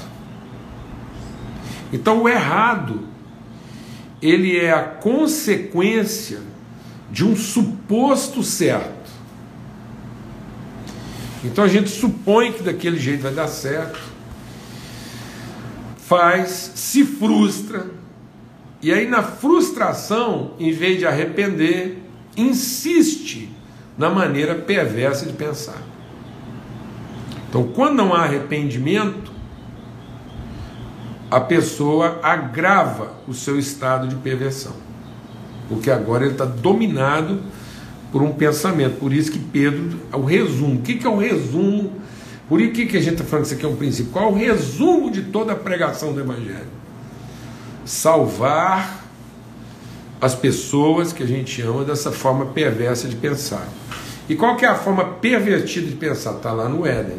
Então, 1.91 2.23
o 2.23 2.29
errado 2.29 3.09
ele 4.21 4.57
é 4.57 4.71
a 4.71 4.83
consequência 4.83 6.39
de 7.11 7.25
um 7.25 7.35
suposto 7.35 8.43
certo. 8.43 9.09
Então 11.43 11.63
a 11.63 11.67
gente 11.67 11.89
supõe 11.89 12.51
que 12.51 12.61
daquele 12.61 12.99
jeito 12.99 13.21
vai 13.21 13.33
dar 13.33 13.47
certo, 13.47 13.99
faz, 16.09 16.71
se 16.73 17.05
frustra, 17.05 17.85
e 18.81 18.91
aí 18.91 19.07
na 19.07 19.21
frustração, 19.21 20.53
em 20.59 20.71
vez 20.71 20.97
de 20.97 21.05
arrepender, 21.05 22.01
insiste 22.35 23.47
na 23.95 24.09
maneira 24.09 24.55
perversa 24.55 25.27
de 25.27 25.33
pensar. 25.33 25.79
Então, 27.47 27.67
quando 27.67 27.97
não 27.97 28.11
há 28.11 28.23
arrependimento, 28.23 29.31
a 31.29 31.39
pessoa 31.39 32.19
agrava 32.23 33.13
o 33.27 33.33
seu 33.35 33.59
estado 33.59 34.07
de 34.07 34.15
perversão. 34.15 34.73
Porque 35.67 35.91
agora 35.91 36.23
ele 36.23 36.33
está 36.33 36.45
dominado 36.45 37.39
por 38.11 38.23
um 38.23 38.33
pensamento. 38.33 38.97
Por 38.97 39.13
isso 39.13 39.31
que 39.31 39.37
Pedro, 39.37 39.99
o 40.11 40.23
resumo. 40.23 40.79
O 40.79 40.81
que 40.81 41.05
é 41.05 41.09
o 41.09 41.17
resumo? 41.17 41.99
Por 42.49 42.59
que, 42.71 42.87
que 42.87 42.97
a 42.97 42.99
gente 42.99 43.13
está 43.13 43.23
falando 43.23 43.45
que 43.45 43.51
isso 43.53 43.57
aqui 43.57 43.65
é 43.65 43.69
um 43.69 43.75
princípio? 43.75 44.11
Qual 44.11 44.25
é 44.25 44.31
o 44.31 44.33
resumo 44.33 45.11
de 45.11 45.21
toda 45.21 45.53
a 45.53 45.55
pregação 45.55 46.11
do 46.11 46.19
Evangelho? 46.19 46.67
Salvar 47.85 49.05
as 50.19 50.33
pessoas 50.33 51.13
que 51.13 51.21
a 51.21 51.27
gente 51.27 51.61
ama 51.61 51.85
dessa 51.85 52.11
forma 52.11 52.47
perversa 52.47 53.07
de 53.07 53.15
pensar. 53.15 53.67
E 54.27 54.35
qual 54.35 54.57
que 54.57 54.65
é 54.65 54.67
a 54.67 54.75
forma 54.75 55.05
pervertida 55.05 55.87
de 55.87 55.95
pensar? 55.95 56.33
Está 56.33 56.51
lá 56.51 56.67
no 56.67 56.85
Éden. 56.87 57.17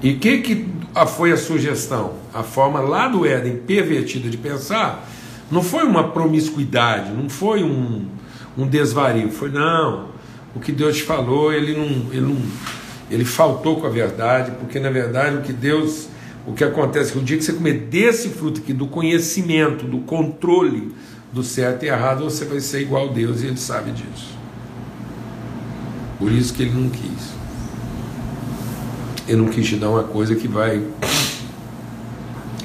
E 0.00 0.12
o 0.12 0.18
que, 0.20 0.38
que 0.38 0.68
foi 1.16 1.32
a 1.32 1.36
sugestão? 1.36 2.14
A 2.32 2.44
forma 2.44 2.78
lá 2.80 3.08
do 3.08 3.26
Éden 3.26 3.56
pervertida 3.56 4.30
de 4.30 4.36
pensar 4.36 5.04
não 5.50 5.62
foi 5.62 5.84
uma 5.84 6.08
promiscuidade, 6.08 7.10
não 7.12 7.28
foi 7.28 7.64
um, 7.64 8.06
um 8.56 8.66
desvario, 8.66 9.30
foi 9.30 9.50
não. 9.50 10.08
O 10.54 10.60
que 10.60 10.70
Deus 10.70 10.96
te 10.96 11.02
falou, 11.02 11.52
ele 11.52 11.76
não, 11.76 12.12
ele 12.12 12.20
não, 12.20 12.36
ele 13.14 13.24
faltou 13.24 13.80
com 13.80 13.86
a 13.86 13.90
verdade, 13.90 14.50
porque 14.58 14.80
na 14.80 14.90
verdade 14.90 15.36
o 15.36 15.42
que 15.42 15.52
Deus, 15.52 16.08
o 16.44 16.52
que 16.52 16.64
acontece 16.64 17.10
é 17.10 17.12
que 17.12 17.18
o 17.18 17.22
dia 17.22 17.36
que 17.36 17.44
você 17.44 17.52
comer 17.52 17.86
desse 17.88 18.28
fruto 18.28 18.60
aqui, 18.60 18.72
do 18.72 18.88
conhecimento, 18.88 19.84
do 19.84 19.98
controle 19.98 20.92
do 21.32 21.44
certo 21.44 21.84
e 21.84 21.88
errado, 21.88 22.24
você 22.24 22.44
vai 22.44 22.58
ser 22.58 22.80
igual 22.82 23.08
a 23.08 23.12
Deus 23.12 23.42
e 23.42 23.46
ele 23.46 23.56
sabe 23.56 23.92
disso. 23.92 24.36
Por 26.18 26.32
isso 26.32 26.52
que 26.54 26.62
ele 26.62 26.72
não 26.72 26.90
quis. 26.90 27.34
Eu 29.28 29.38
não 29.38 29.46
quis 29.46 29.66
te 29.66 29.76
dar 29.76 29.90
uma 29.90 30.02
coisa 30.02 30.34
que 30.34 30.48
vai 30.48 30.82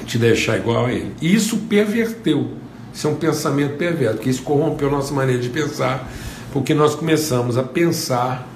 te 0.04 0.18
deixar 0.18 0.56
igual 0.56 0.86
a 0.86 0.92
ele. 0.92 1.14
E 1.22 1.32
isso 1.32 1.58
perverteu. 1.68 2.56
Isso 2.92 3.06
é 3.06 3.10
um 3.10 3.14
pensamento 3.14 3.76
perverso, 3.76 4.18
que 4.18 4.28
isso 4.28 4.42
corrompeu 4.42 4.90
nossa 4.90 5.14
maneira 5.14 5.40
de 5.40 5.48
pensar, 5.48 6.10
porque 6.52 6.74
nós 6.74 6.96
começamos 6.96 7.56
a 7.56 7.62
pensar 7.62 8.49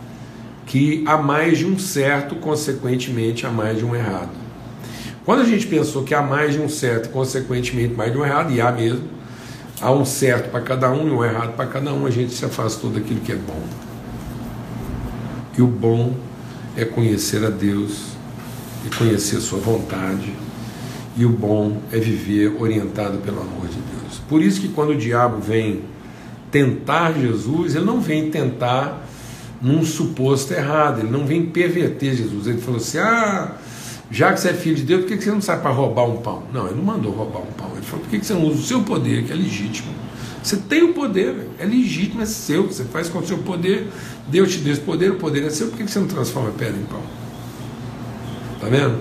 que 0.67 1.03
há 1.07 1.17
mais 1.17 1.59
de 1.59 1.67
um 1.67 1.79
certo, 1.79 2.37
consequentemente 2.37 3.47
há 3.47 3.51
mais 3.51 3.79
de 3.79 3.85
um 3.85 3.95
errado. 3.95 4.31
Quando 5.25 5.41
a 5.41 5.45
gente 5.45 5.67
pensou 5.67 6.03
que 6.03 6.15
há 6.15 6.21
mais 6.21 6.53
de 6.53 6.61
um 6.61 6.69
certo, 6.69 7.09
consequentemente 7.11 7.95
mais 7.95 8.13
de 8.13 8.19
um 8.19 8.25
errado, 8.25 8.53
e 8.53 8.61
há 8.61 8.71
mesmo, 8.71 9.09
há 9.81 9.91
um 9.91 10.05
certo 10.05 10.51
para 10.51 10.61
cada 10.61 10.91
um 10.91 11.09
e 11.09 11.11
um 11.11 11.25
errado 11.25 11.57
para 11.57 11.67
cada 11.67 11.93
um, 11.93 12.07
a 12.07 12.11
gente 12.11 12.33
se 12.33 12.45
afastou 12.45 12.91
daquilo 12.91 13.21
que 13.21 13.33
é 13.33 13.37
bom. 13.37 13.63
E 15.57 15.63
o 15.63 15.67
bom 15.67 16.15
é 16.77 16.85
conhecer 16.85 17.45
a 17.45 17.51
Deus 17.51 18.15
e 18.85 18.95
conhecer 18.97 19.37
a 19.37 19.41
sua 19.41 19.59
vontade. 19.59 20.35
E 21.17 21.25
o 21.25 21.31
bom 21.31 21.81
é 21.93 21.99
viver 21.99 22.57
orientado 22.61 23.19
pelo 23.19 23.41
amor 23.41 23.69
de 23.69 23.79
Deus. 23.79 24.21
Por 24.29 24.43
isso 24.43 24.61
que 24.61 24.69
quando 24.69 24.91
o 24.91 24.97
diabo 24.97 25.41
vem 25.41 25.83
tentar 26.51 27.13
Jesus, 27.13 27.77
ele 27.77 27.85
não 27.85 28.01
vem 28.01 28.31
tentar 28.31 29.04
num 29.61 29.85
suposto 29.85 30.53
errado, 30.53 31.01
ele 31.01 31.11
não 31.11 31.27
vem 31.27 31.47
perverter 31.47 32.15
Jesus. 32.15 32.47
Ele 32.47 32.59
falou 32.59 32.79
assim: 32.79 32.99
ah, 32.99 33.53
já 34.11 34.33
que 34.33 34.41
você 34.41 34.51
é 34.51 34.55
filho 34.55 34.77
de 34.77 34.83
Deus, 34.83 35.05
por 35.05 35.17
que 35.17 35.23
você 35.23 35.31
não 35.31 35.41
sai 35.41 35.61
para 35.61 35.71
roubar 35.71 36.05
um 36.09 36.17
pão? 36.19 36.43
Não, 36.53 36.67
ele 36.67 36.77
não 36.77 36.85
mandou 36.85 37.13
roubar 37.13 37.41
um 37.41 37.53
pão. 37.53 37.71
Ele 37.73 37.83
falou: 37.83 38.05
por 38.05 38.11
que 38.11 38.25
você 38.25 38.35
não 38.35 38.45
usa 38.45 38.59
o 38.59 38.63
seu 38.63 38.83
poder, 38.83 39.25
que 39.25 39.33
é 39.33 39.37
legítimo? 39.37 39.93
Você 40.43 40.59
tem 40.59 40.83
o 40.83 40.93
poder, 40.93 41.49
é 41.59 41.65
legítimo, 41.65 42.21
é 42.21 42.27
seu, 42.27 42.67
você 42.67 42.85
faz 42.85 43.09
com 43.09 43.19
o 43.19 43.27
seu 43.27 43.39
poder, 43.39 43.89
Deus 44.29 44.53
te 44.53 44.59
deu 44.59 44.75
esse 44.75 44.83
poder, 44.83 45.13
o 45.13 45.17
poder 45.17 45.43
é 45.43 45.49
seu, 45.49 45.69
por 45.69 45.79
que 45.79 45.89
você 45.89 45.99
não 45.99 46.07
transforma 46.07 46.51
pedra 46.51 46.77
em 46.77 46.85
pão? 46.85 47.01
Está 48.57 48.69
vendo? 48.69 48.99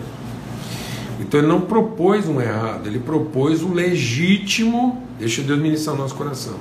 Então 1.20 1.42
ele 1.42 1.48
não 1.48 1.60
propôs 1.60 2.30
um 2.30 2.40
errado, 2.40 2.88
ele 2.88 3.00
propôs 3.00 3.62
o 3.62 3.74
legítimo, 3.74 5.04
deixa 5.20 5.42
Deus 5.42 5.60
ministrar 5.60 5.96
o 5.96 6.00
nosso 6.00 6.16
coração. 6.16 6.56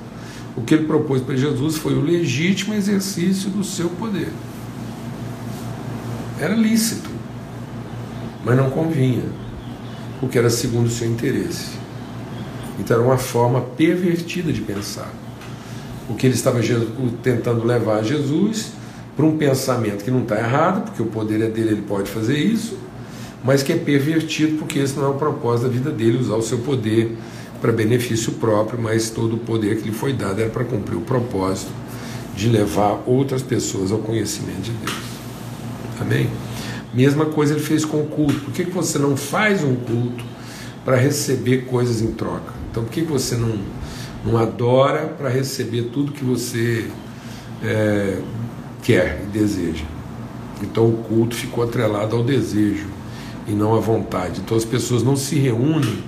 O 0.57 0.63
que 0.63 0.75
ele 0.75 0.87
propôs 0.87 1.23
para 1.23 1.35
Jesus 1.35 1.77
foi 1.77 1.95
o 1.95 2.01
legítimo 2.01 2.75
exercício 2.75 3.49
do 3.49 3.65
seu 3.65 3.89
poder. 3.91 4.29
Era 6.39 6.55
lícito, 6.55 7.09
mas 8.45 8.57
não 8.57 8.69
convinha, 8.71 9.25
porque 10.21 10.39
era 10.39 10.51
segundo 10.51 10.87
o 10.87 10.91
seu 10.91 11.09
interesse. 11.09 11.71
Então 12.79 12.99
era 12.99 13.07
uma 13.07 13.19
forma 13.19 13.61
pervertida 13.61 14.53
de 14.53 14.61
pensar. 14.61 15.11
O 16.09 16.15
que 16.15 16.27
ele 16.27 16.35
estava 16.35 16.59
tentando 17.23 17.65
levar 17.65 18.03
Jesus 18.03 18.73
para 19.17 19.25
um 19.25 19.37
pensamento 19.37 20.05
que 20.05 20.11
não 20.11 20.23
está 20.23 20.39
errado, 20.39 20.85
porque 20.87 21.03
o 21.03 21.07
poder 21.07 21.41
é 21.43 21.49
dele, 21.49 21.71
ele 21.71 21.83
pode 21.83 22.11
fazer 22.11 22.37
isso, 22.37 22.77
mas 23.45 23.63
que 23.63 23.73
é 23.73 23.77
pervertido, 23.77 24.59
porque 24.59 24.79
esse 24.79 24.97
não 24.97 25.07
é 25.07 25.09
o 25.09 25.15
propósito 25.15 25.69
da 25.69 25.73
vida 25.73 25.91
dele, 25.91 26.19
usar 26.19 26.35
o 26.35 26.43
seu 26.43 26.59
poder 26.59 27.17
para 27.63 27.71
benefício 27.71 28.33
próprio, 28.33 28.79
mas 28.83 29.09
todo 29.09 29.37
o 29.37 29.39
poder 29.39 29.81
que 29.81 29.89
lhe 29.89 29.95
foi 29.95 30.13
dado 30.13 30.41
era 30.41 30.51
para 30.51 30.65
cumprir 30.65 30.97
o 30.97 31.03
propósito 31.03 31.71
de 32.35 32.49
levar 32.49 33.05
outras 33.07 33.41
pessoas 33.41 33.93
ao 33.93 33.99
conhecimento 33.99 34.63
de 34.63 34.73
Deus. 34.73 34.99
Amém? 36.01 36.29
Mesma 36.93 37.27
coisa 37.27 37.55
ele 37.55 37.63
fez 37.63 37.85
com 37.85 37.99
o 37.99 38.07
culto. 38.07 38.41
Por 38.41 38.53
que, 38.53 38.65
que 38.65 38.71
você 38.73 38.99
não 38.99 39.17
faz 39.17 39.63
um 39.63 39.77
culto 39.77 40.25
para 40.85 40.97
receber 40.97 41.67
coisas 41.67 42.03
em 42.03 42.13
troca? 42.13 42.53
Então, 42.71 42.83
por 42.83 42.91
que, 42.91 43.03
que 43.03 43.13
você 43.13 43.37
não, 43.37 43.57
não 44.25 44.37
adora 44.37 45.07
para 45.07 45.29
receber 45.29 45.85
tudo 45.93 46.11
que 46.11 46.25
você 46.25 46.91
é, 47.63 48.19
quer 48.83 49.23
e 49.23 49.27
deseja? 49.27 49.85
Então, 50.61 50.89
o 50.89 50.97
culto 51.05 51.37
ficou 51.37 51.63
atrelado 51.63 52.17
ao 52.17 52.25
desejo 52.25 52.89
e 53.47 53.53
não 53.53 53.75
à 53.75 53.81
vontade. 53.81 54.41
Então 54.41 54.57
as 54.57 54.65
pessoas 54.65 55.03
não 55.03 55.17
se 55.17 55.37
reúnem 55.37 56.03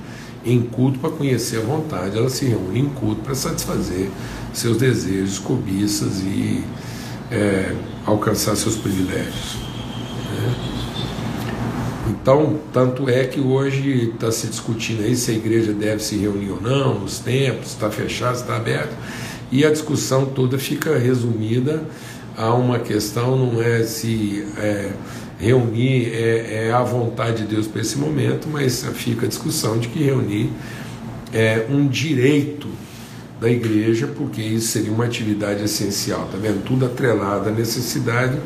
em 0.45 0.61
culto 0.61 0.99
para 0.99 1.11
conhecer 1.11 1.59
a 1.59 1.61
vontade, 1.61 2.17
elas 2.17 2.33
se 2.33 2.45
reúnem 2.45 2.85
em 2.85 2.89
culto 2.89 3.23
para 3.23 3.35
satisfazer 3.35 4.11
seus 4.53 4.77
desejos, 4.77 5.39
cobiças 5.39 6.21
e 6.21 6.63
é, 7.31 7.75
alcançar 8.05 8.57
seus 8.57 8.77
privilégios. 8.77 9.57
Né? 10.31 10.75
Então, 12.11 12.59
tanto 12.73 13.09
é 13.09 13.25
que 13.25 13.41
hoje 13.41 14.11
está 14.15 14.31
se 14.31 14.47
discutindo 14.47 15.03
aí 15.03 15.17
se 15.17 15.31
a 15.31 15.35
igreja 15.35 15.73
deve 15.73 16.03
se 16.03 16.17
reunir 16.17 16.51
ou 16.51 16.61
não, 16.61 17.01
nos 17.01 17.19
templos, 17.19 17.71
está 17.71 17.91
fechado, 17.91 18.37
está 18.37 18.57
aberto, 18.57 18.95
e 19.51 19.65
a 19.65 19.71
discussão 19.71 20.27
toda 20.27 20.59
fica 20.59 20.99
resumida 20.99 21.83
a 22.37 22.53
uma 22.53 22.79
questão, 22.79 23.37
não 23.37 23.63
é 23.63 23.83
se 23.85 24.47
é, 24.59 24.91
reunir 25.45 26.11
é, 26.15 26.69
é 26.69 26.73
a 26.73 26.83
vontade 26.83 27.43
de 27.43 27.55
Deus 27.55 27.67
para 27.67 27.83
esse 27.83 27.99
momento, 27.99 28.49
mas 28.51 28.85
fica 28.95 29.27
a 29.27 29.29
discussão 29.29 29.79
de 29.79 29.89
que 29.89 30.03
reunir 30.03 30.51
é 31.33 31.67
um 31.69 31.87
direito 31.87 32.69
da 33.41 33.51
igreja, 33.51 34.07
porque 34.07 34.41
isso 34.41 34.69
seria 34.69 34.91
uma 34.91 35.05
atividade 35.05 35.63
essencial, 35.63 36.29
tá 36.33 36.39
vendo? 36.41 36.65
Tudo 36.65 36.87
atrelado 36.87 37.49
à 37.49 37.53
necessidade 37.53 38.39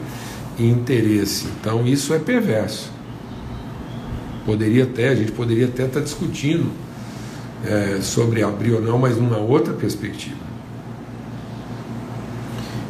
e 0.58 0.66
interesse. 0.66 1.46
Então 1.60 1.86
isso 1.86 2.12
é 2.12 2.18
perverso. 2.18 2.90
Poderia 4.44 4.84
até, 4.84 5.10
a 5.10 5.14
gente 5.14 5.30
poderia 5.32 5.66
até 5.66 5.84
estar 5.84 6.00
discutindo 6.00 6.72
é, 7.64 8.00
sobre 8.00 8.42
abrir 8.42 8.72
ou 8.72 8.80
não, 8.80 8.98
mas 8.98 9.16
numa 9.16 9.38
outra 9.38 9.72
perspectiva. 9.72 10.48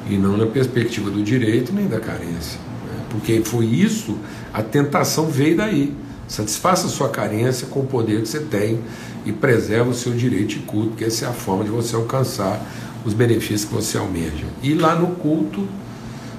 E 0.09 0.17
não 0.17 0.37
na 0.37 0.47
perspectiva 0.47 1.11
do 1.11 1.23
direito 1.23 1.73
nem 1.73 1.87
da 1.87 2.01
carência 2.01 2.68
porque 3.11 3.41
foi 3.45 3.67
isso, 3.67 4.17
a 4.53 4.63
tentação 4.63 5.27
veio 5.27 5.57
daí. 5.57 5.95
Satisfaça 6.27 6.87
a 6.87 6.91
sua 6.91 7.09
carência 7.09 7.67
com 7.69 7.81
o 7.81 7.87
poder 7.87 8.21
que 8.21 8.29
você 8.29 8.41
tem 8.41 8.81
e 9.25 9.33
preserva 9.33 9.91
o 9.91 9.95
seu 9.95 10.13
direito 10.13 10.49
de 10.49 10.59
culto, 10.61 10.89
porque 10.91 11.05
essa 11.05 11.25
é 11.25 11.29
a 11.29 11.33
forma 11.33 11.65
de 11.65 11.71
você 11.71 11.97
alcançar 11.97 12.61
os 13.05 13.15
benefícios 13.15 13.65
que 13.65 13.75
você 13.75 13.97
almeja. 13.97 14.45
E 14.63 14.75
lá 14.75 14.95
no 14.95 15.15
culto, 15.17 15.67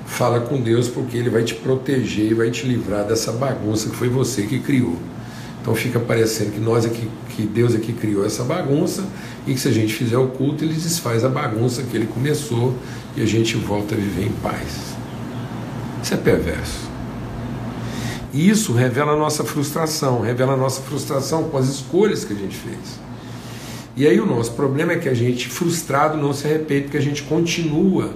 fala 0.05 0.41
com 0.41 0.61
Deus, 0.61 0.87
porque 0.87 1.17
Ele 1.17 1.29
vai 1.29 1.43
te 1.43 1.55
proteger 1.55 2.31
e 2.31 2.33
vai 2.33 2.51
te 2.51 2.67
livrar 2.67 3.05
dessa 3.05 3.31
bagunça 3.31 3.89
que 3.89 3.95
foi 3.95 4.09
você 4.09 4.43
que 4.43 4.59
criou. 4.59 4.97
Então 5.61 5.73
fica 5.75 5.99
parecendo 5.99 6.51
que 6.51 6.59
nós 6.59 6.85
aqui, 6.85 7.09
que 7.29 7.43
Deus 7.43 7.75
aqui 7.75 7.93
criou 7.93 8.25
essa 8.25 8.43
bagunça 8.43 9.05
e 9.45 9.53
que 9.53 9.59
se 9.59 9.67
a 9.67 9.71
gente 9.71 9.93
fizer 9.93 10.17
o 10.17 10.27
culto, 10.27 10.63
Ele 10.63 10.73
desfaz 10.73 11.23
a 11.23 11.29
bagunça 11.29 11.83
que 11.83 11.97
Ele 11.97 12.07
começou 12.07 12.75
e 13.15 13.21
a 13.21 13.25
gente 13.25 13.57
volta 13.57 13.95
a 13.95 13.97
viver 13.97 14.25
em 14.25 14.31
paz. 14.41 14.98
Isso 16.01 16.13
é 16.13 16.17
perverso. 16.17 16.89
E 18.31 18.47
isso 18.47 18.73
revela 18.73 19.13
a 19.13 19.15
nossa 19.15 19.43
frustração, 19.43 20.21
revela 20.21 20.53
a 20.53 20.57
nossa 20.57 20.81
frustração 20.81 21.49
com 21.49 21.57
as 21.57 21.67
escolhas 21.67 22.23
que 22.23 22.33
a 22.33 22.35
gente 22.35 22.55
fez. 22.55 22.99
E 23.97 24.07
aí 24.07 24.19
o 24.19 24.25
nosso 24.25 24.51
problema 24.53 24.93
é 24.93 24.97
que 24.97 25.09
a 25.09 25.13
gente, 25.13 25.49
frustrado, 25.49 26.17
não 26.17 26.31
se 26.31 26.47
arrepende, 26.47 26.83
porque 26.83 26.97
a 26.97 27.01
gente 27.01 27.23
continua 27.23 28.13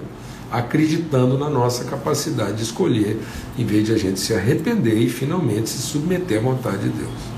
acreditando 0.50 1.36
na 1.36 1.50
nossa 1.50 1.84
capacidade 1.84 2.58
de 2.58 2.62
escolher, 2.62 3.20
em 3.58 3.66
vez 3.66 3.86
de 3.86 3.92
a 3.92 3.98
gente 3.98 4.20
se 4.20 4.32
arrepender 4.32 4.96
e 4.96 5.08
finalmente 5.08 5.68
se 5.68 5.78
submeter 5.78 6.38
à 6.38 6.42
vontade 6.42 6.84
de 6.84 6.90
Deus. 6.90 7.34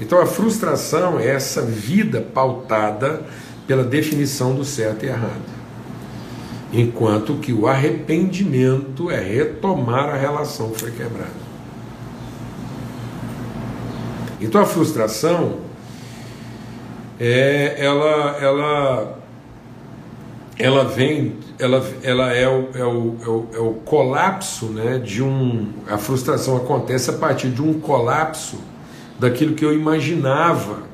Então 0.00 0.20
a 0.20 0.26
frustração 0.26 1.20
é 1.20 1.28
essa 1.28 1.62
vida 1.62 2.20
pautada 2.20 3.22
pela 3.68 3.84
definição 3.84 4.54
do 4.54 4.64
certo 4.64 5.04
e 5.04 5.08
errado 5.08 5.59
enquanto 6.72 7.34
que 7.34 7.52
o 7.52 7.66
arrependimento 7.66 9.10
é 9.10 9.20
retomar 9.20 10.08
a 10.08 10.16
relação 10.16 10.70
que 10.70 10.80
foi 10.80 10.90
quebrada. 10.92 11.50
Então 14.40 14.60
a 14.60 14.64
frustração 14.64 15.58
é, 17.18 17.74
ela, 17.78 18.38
ela, 18.40 19.18
ela 20.58 20.84
vem, 20.84 21.36
ela, 21.58 21.86
ela 22.02 22.32
é, 22.32 22.48
o, 22.48 22.68
é, 22.74 22.84
o, 22.84 23.16
é, 23.22 23.28
o, 23.28 23.48
é 23.54 23.58
o 23.58 23.74
colapso 23.84 24.66
né, 24.66 24.98
de 24.98 25.22
um. 25.22 25.72
A 25.86 25.98
frustração 25.98 26.56
acontece 26.56 27.10
a 27.10 27.14
partir 27.14 27.50
de 27.50 27.60
um 27.60 27.78
colapso 27.78 28.58
daquilo 29.18 29.54
que 29.54 29.64
eu 29.64 29.74
imaginava 29.74 30.88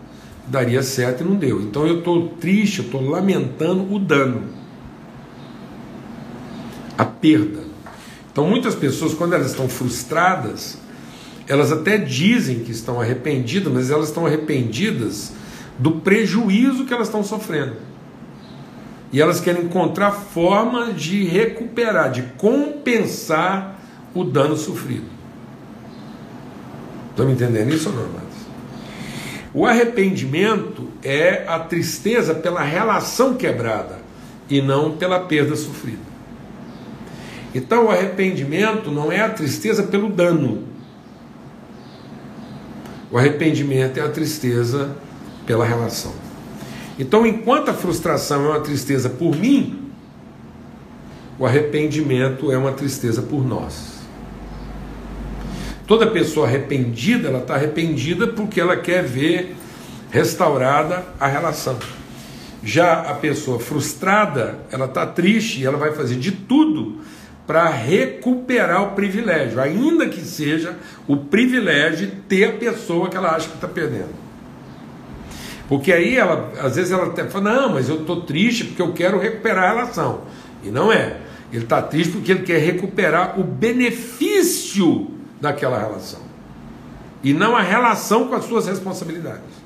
daria 0.49 0.83
certo 0.83 1.23
e 1.23 1.27
não 1.27 1.37
deu. 1.37 1.61
Então 1.61 1.87
eu 1.87 1.99
estou 1.99 2.29
triste, 2.41 2.81
eu 2.81 2.87
estou 2.87 3.01
lamentando 3.09 3.93
o 3.95 3.99
dano 3.99 4.57
a 6.97 7.05
perda. 7.05 7.61
Então, 8.31 8.47
muitas 8.47 8.75
pessoas, 8.75 9.15
quando 9.15 9.35
elas 9.35 9.51
estão 9.51 9.69
frustradas, 9.69 10.79
elas 11.49 11.73
até 11.73 11.97
dizem 11.97 12.61
que 12.61 12.71
estão 12.71 13.01
arrependidas, 13.01 13.73
mas 13.73 13.91
elas 13.91 14.09
estão 14.09 14.27
arrependidas 14.27 15.33
do 15.79 15.93
prejuízo 15.93 16.85
que 16.85 16.93
elas 16.93 17.09
estão 17.09 17.23
sofrendo. 17.23 17.77
E 19.13 19.21
elas 19.21 19.41
querem 19.41 19.65
encontrar 19.65 20.11
forma 20.11 20.93
de 20.93 21.25
recuperar, 21.25 22.11
de 22.11 22.23
compensar 22.37 23.81
o 24.15 24.25
dano 24.25 24.57
sofrido. 24.57 25.07
Estão 27.11 27.27
me 27.27 27.33
entendendo 27.33 27.73
isso 27.73 27.89
ou 27.89 27.95
não? 27.95 28.27
O 29.57 29.65
arrependimento 29.65 30.87
é 31.03 31.47
a 31.49 31.59
tristeza 31.59 32.35
pela 32.35 32.61
relação 32.61 33.33
quebrada 33.33 33.99
e 34.51 34.61
não 34.61 34.99
pela 34.99 35.21
perda 35.21 35.57
sofrida. 35.57 36.16
Então 37.57 37.87
o 37.87 37.91
arrependimento 37.91 38.91
não 38.91 39.11
é 39.11 39.23
a 39.23 39.31
tristeza 39.31 39.85
pelo 39.85 40.11
dano. 40.11 40.65
O 43.11 43.17
arrependimento 43.17 43.97
é 43.97 44.03
a 44.03 44.11
tristeza 44.11 44.95
pela 45.47 45.65
relação. 45.65 46.13
Então, 46.99 47.27
enquanto 47.27 47.71
a 47.71 47.75
frustração 47.75 48.45
é 48.45 48.49
uma 48.51 48.61
tristeza 48.61 49.09
por 49.09 49.35
mim, 49.35 49.91
o 51.39 51.47
arrependimento 51.47 52.53
é 52.53 52.59
uma 52.59 52.73
tristeza 52.73 53.23
por 53.23 53.43
nós. 53.43 54.01
Toda 55.87 56.07
pessoa 56.07 56.47
arrependida, 56.47 57.29
ela 57.29 57.39
está 57.39 57.55
arrependida 57.55 58.27
porque 58.27 58.61
ela 58.61 58.77
quer 58.77 59.03
ver 59.03 59.57
restaurada 60.11 61.07
a 61.19 61.27
relação. 61.27 61.79
Já 62.63 63.01
a 63.01 63.15
pessoa 63.15 63.59
frustrada, 63.59 64.59
ela 64.71 64.85
está 64.85 65.07
triste 65.07 65.61
e 65.61 65.65
ela 65.65 65.79
vai 65.79 65.93
fazer 65.93 66.17
de 66.17 66.33
tudo 66.33 67.01
para 67.47 67.69
recuperar 67.69 68.83
o 68.83 68.91
privilégio, 68.95 69.61
ainda 69.61 70.09
que 70.09 70.21
seja 70.21 70.77
o 71.07 71.17
privilégio 71.17 72.09
de 72.09 72.17
ter 72.17 72.45
a 72.45 72.53
pessoa 72.55 73.09
que 73.09 73.17
ela 73.17 73.31
acha 73.37 73.49
que 73.49 73.55
está 73.55 73.69
perdendo. 73.69 74.27
Porque 75.69 75.93
aí 75.93 76.17
ela, 76.17 76.53
às 76.61 76.77
vezes 76.77 76.93
ela 76.93 77.07
até 77.07 77.25
fala, 77.25 77.53
não, 77.53 77.75
mas 77.75 77.89
eu 77.89 78.01
estou 78.01 78.23
triste 78.23 78.65
porque 78.65 78.83
eu 78.83 78.93
quero 78.93 79.19
recuperar 79.19 79.65
a 79.65 79.75
relação. 79.75 80.23
E 80.63 80.71
não 80.71 80.93
é. 80.93 81.19
Ele 81.53 81.65
está 81.65 81.81
triste 81.81 82.13
porque 82.13 82.33
ele 82.33 82.43
quer 82.43 82.59
recuperar 82.59 83.39
o 83.39 83.45
benefício 83.45 85.11
daquela 85.41 85.79
relação. 85.79 86.21
E 87.23 87.33
não 87.33 87.57
a 87.57 87.63
relação 87.63 88.29
com 88.29 88.35
as 88.35 88.45
suas 88.45 88.67
responsabilidades. 88.67 89.57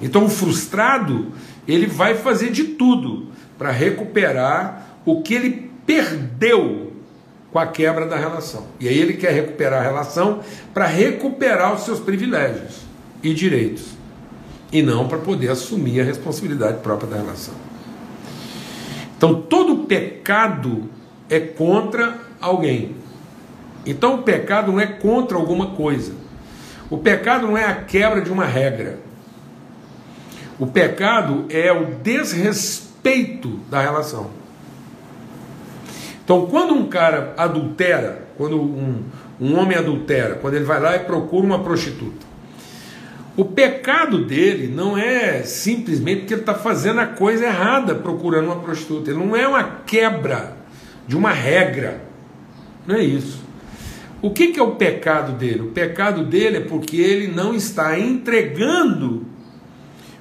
Então 0.00 0.24
o 0.24 0.28
frustrado, 0.28 1.32
ele 1.66 1.86
vai 1.86 2.14
fazer 2.14 2.50
de 2.50 2.64
tudo 2.64 3.28
para 3.58 3.70
recuperar 3.70 5.00
o 5.04 5.22
que 5.22 5.34
ele 5.34 5.70
perdeu 5.86 6.92
com 7.52 7.58
a 7.58 7.66
quebra 7.66 8.06
da 8.06 8.16
relação. 8.16 8.66
E 8.78 8.88
aí 8.88 8.98
ele 8.98 9.14
quer 9.14 9.32
recuperar 9.32 9.80
a 9.80 9.82
relação 9.82 10.40
para 10.74 10.86
recuperar 10.86 11.74
os 11.74 11.84
seus 11.84 12.00
privilégios 12.00 12.82
e 13.22 13.32
direitos, 13.32 13.96
e 14.70 14.82
não 14.82 15.08
para 15.08 15.18
poder 15.18 15.50
assumir 15.50 16.00
a 16.00 16.04
responsabilidade 16.04 16.80
própria 16.80 17.08
da 17.08 17.16
relação. 17.16 17.54
Então 19.16 19.40
todo 19.40 19.86
pecado 19.86 20.90
é 21.30 21.40
contra 21.40 22.18
alguém. 22.40 22.94
Então 23.86 24.16
o 24.16 24.22
pecado 24.22 24.72
não 24.72 24.80
é 24.80 24.86
contra 24.86 25.38
alguma 25.38 25.68
coisa. 25.68 26.12
O 26.90 26.98
pecado 26.98 27.46
não 27.46 27.56
é 27.56 27.64
a 27.64 27.74
quebra 27.74 28.20
de 28.20 28.30
uma 28.30 28.44
regra. 28.44 28.98
O 30.58 30.66
pecado 30.66 31.46
é 31.48 31.72
o 31.72 31.86
desrespeito 32.02 33.60
da 33.70 33.80
relação. 33.80 34.30
Então, 36.26 36.44
quando 36.46 36.74
um 36.74 36.88
cara 36.88 37.34
adultera, 37.36 38.26
quando 38.36 38.60
um, 38.60 39.00
um 39.40 39.56
homem 39.56 39.78
adultera, 39.78 40.34
quando 40.34 40.54
ele 40.54 40.64
vai 40.64 40.80
lá 40.80 40.96
e 40.96 40.98
procura 40.98 41.46
uma 41.46 41.60
prostituta, 41.60 42.26
o 43.36 43.44
pecado 43.44 44.24
dele 44.24 44.66
não 44.66 44.98
é 44.98 45.44
simplesmente 45.44 46.22
porque 46.22 46.34
ele 46.34 46.40
está 46.40 46.54
fazendo 46.54 46.98
a 46.98 47.06
coisa 47.06 47.44
errada 47.44 47.94
procurando 47.94 48.46
uma 48.46 48.56
prostituta. 48.56 49.12
Ele 49.12 49.24
não 49.24 49.36
é 49.36 49.46
uma 49.46 49.62
quebra 49.86 50.56
de 51.06 51.16
uma 51.16 51.30
regra. 51.30 52.02
Não 52.84 52.96
é 52.96 53.04
isso. 53.04 53.40
O 54.20 54.30
que, 54.30 54.48
que 54.48 54.58
é 54.58 54.62
o 54.64 54.72
pecado 54.72 55.30
dele? 55.30 55.60
O 55.60 55.70
pecado 55.70 56.24
dele 56.24 56.56
é 56.56 56.60
porque 56.60 56.96
ele 56.96 57.28
não 57.28 57.54
está 57.54 57.96
entregando 57.96 59.24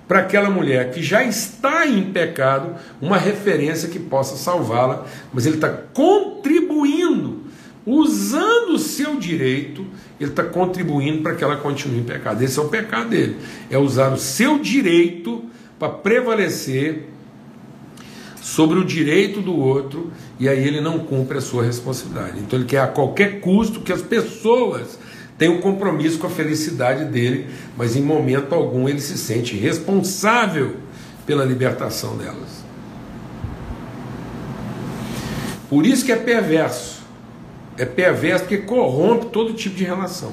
para 0.07 0.19
aquela 0.19 0.49
mulher 0.49 0.91
que 0.91 1.01
já 1.01 1.23
está 1.23 1.87
em 1.87 2.11
pecado 2.11 2.75
uma 3.01 3.17
referência 3.17 3.89
que 3.89 3.99
possa 3.99 4.35
salvá-la, 4.35 5.05
mas 5.33 5.45
ele 5.45 5.55
está 5.55 5.69
contribuindo, 5.69 7.41
usando 7.85 8.73
o 8.73 8.79
seu 8.79 9.15
direito, 9.15 9.85
ele 10.19 10.29
está 10.29 10.43
contribuindo 10.43 11.21
para 11.21 11.35
que 11.35 11.43
ela 11.43 11.57
continue 11.57 11.99
em 11.99 12.03
pecado. 12.03 12.43
Esse 12.43 12.59
é 12.59 12.61
o 12.61 12.69
pecado 12.69 13.09
dele, 13.09 13.37
é 13.69 13.77
usar 13.77 14.13
o 14.13 14.17
seu 14.17 14.59
direito 14.59 15.43
para 15.79 15.89
prevalecer 15.89 17.09
sobre 18.41 18.77
o 18.77 18.85
direito 18.85 19.41
do 19.41 19.57
outro 19.57 20.11
e 20.39 20.47
aí 20.47 20.67
ele 20.67 20.79
não 20.79 20.99
cumpre 20.99 21.39
a 21.39 21.41
sua 21.41 21.63
responsabilidade. 21.63 22.39
Então 22.39 22.59
ele 22.59 22.67
quer 22.67 22.79
a 22.79 22.87
qualquer 22.87 23.39
custo 23.39 23.81
que 23.81 23.91
as 23.91 24.03
pessoas 24.03 24.99
tem 25.37 25.49
um 25.49 25.59
compromisso 25.59 26.17
com 26.17 26.27
a 26.27 26.29
felicidade 26.29 27.05
dele, 27.05 27.47
mas 27.75 27.95
em 27.95 28.01
momento 28.01 28.55
algum 28.55 28.87
ele 28.87 29.01
se 29.01 29.17
sente 29.17 29.55
responsável 29.57 30.77
pela 31.25 31.43
libertação 31.43 32.17
delas. 32.17 32.63
Por 35.69 35.85
isso 35.85 36.05
que 36.05 36.11
é 36.11 36.15
perverso. 36.15 37.03
É 37.77 37.85
perverso 37.85 38.45
porque 38.45 38.59
corrompe 38.59 39.25
todo 39.27 39.53
tipo 39.53 39.75
de 39.75 39.83
relação. 39.83 40.31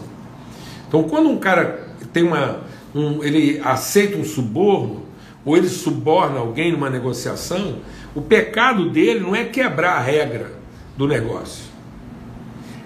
Então, 0.86 1.02
quando 1.04 1.28
um 1.28 1.38
cara 1.38 1.88
tem 2.12 2.22
uma, 2.22 2.60
um, 2.94 3.24
ele 3.24 3.60
aceita 3.64 4.16
um 4.16 4.24
suborno 4.24 5.02
ou 5.44 5.56
ele 5.56 5.68
suborna 5.68 6.38
alguém 6.38 6.70
numa 6.70 6.88
negociação, 6.88 7.78
o 8.14 8.20
pecado 8.20 8.90
dele 8.90 9.20
não 9.20 9.34
é 9.34 9.44
quebrar 9.44 9.94
a 9.94 10.00
regra 10.00 10.52
do 10.96 11.08
negócio. 11.08 11.71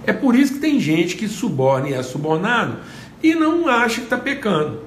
É 0.06 0.12
por 0.12 0.36
isso 0.36 0.54
que 0.54 0.60
tem 0.60 0.78
gente 0.78 1.16
que 1.16 1.26
suborna 1.26 1.88
e 1.88 1.94
é 1.94 2.02
subornado 2.02 2.78
e 3.22 3.34
não 3.34 3.66
acha 3.66 3.96
que 3.96 4.04
está 4.04 4.16
pecando. 4.16 4.80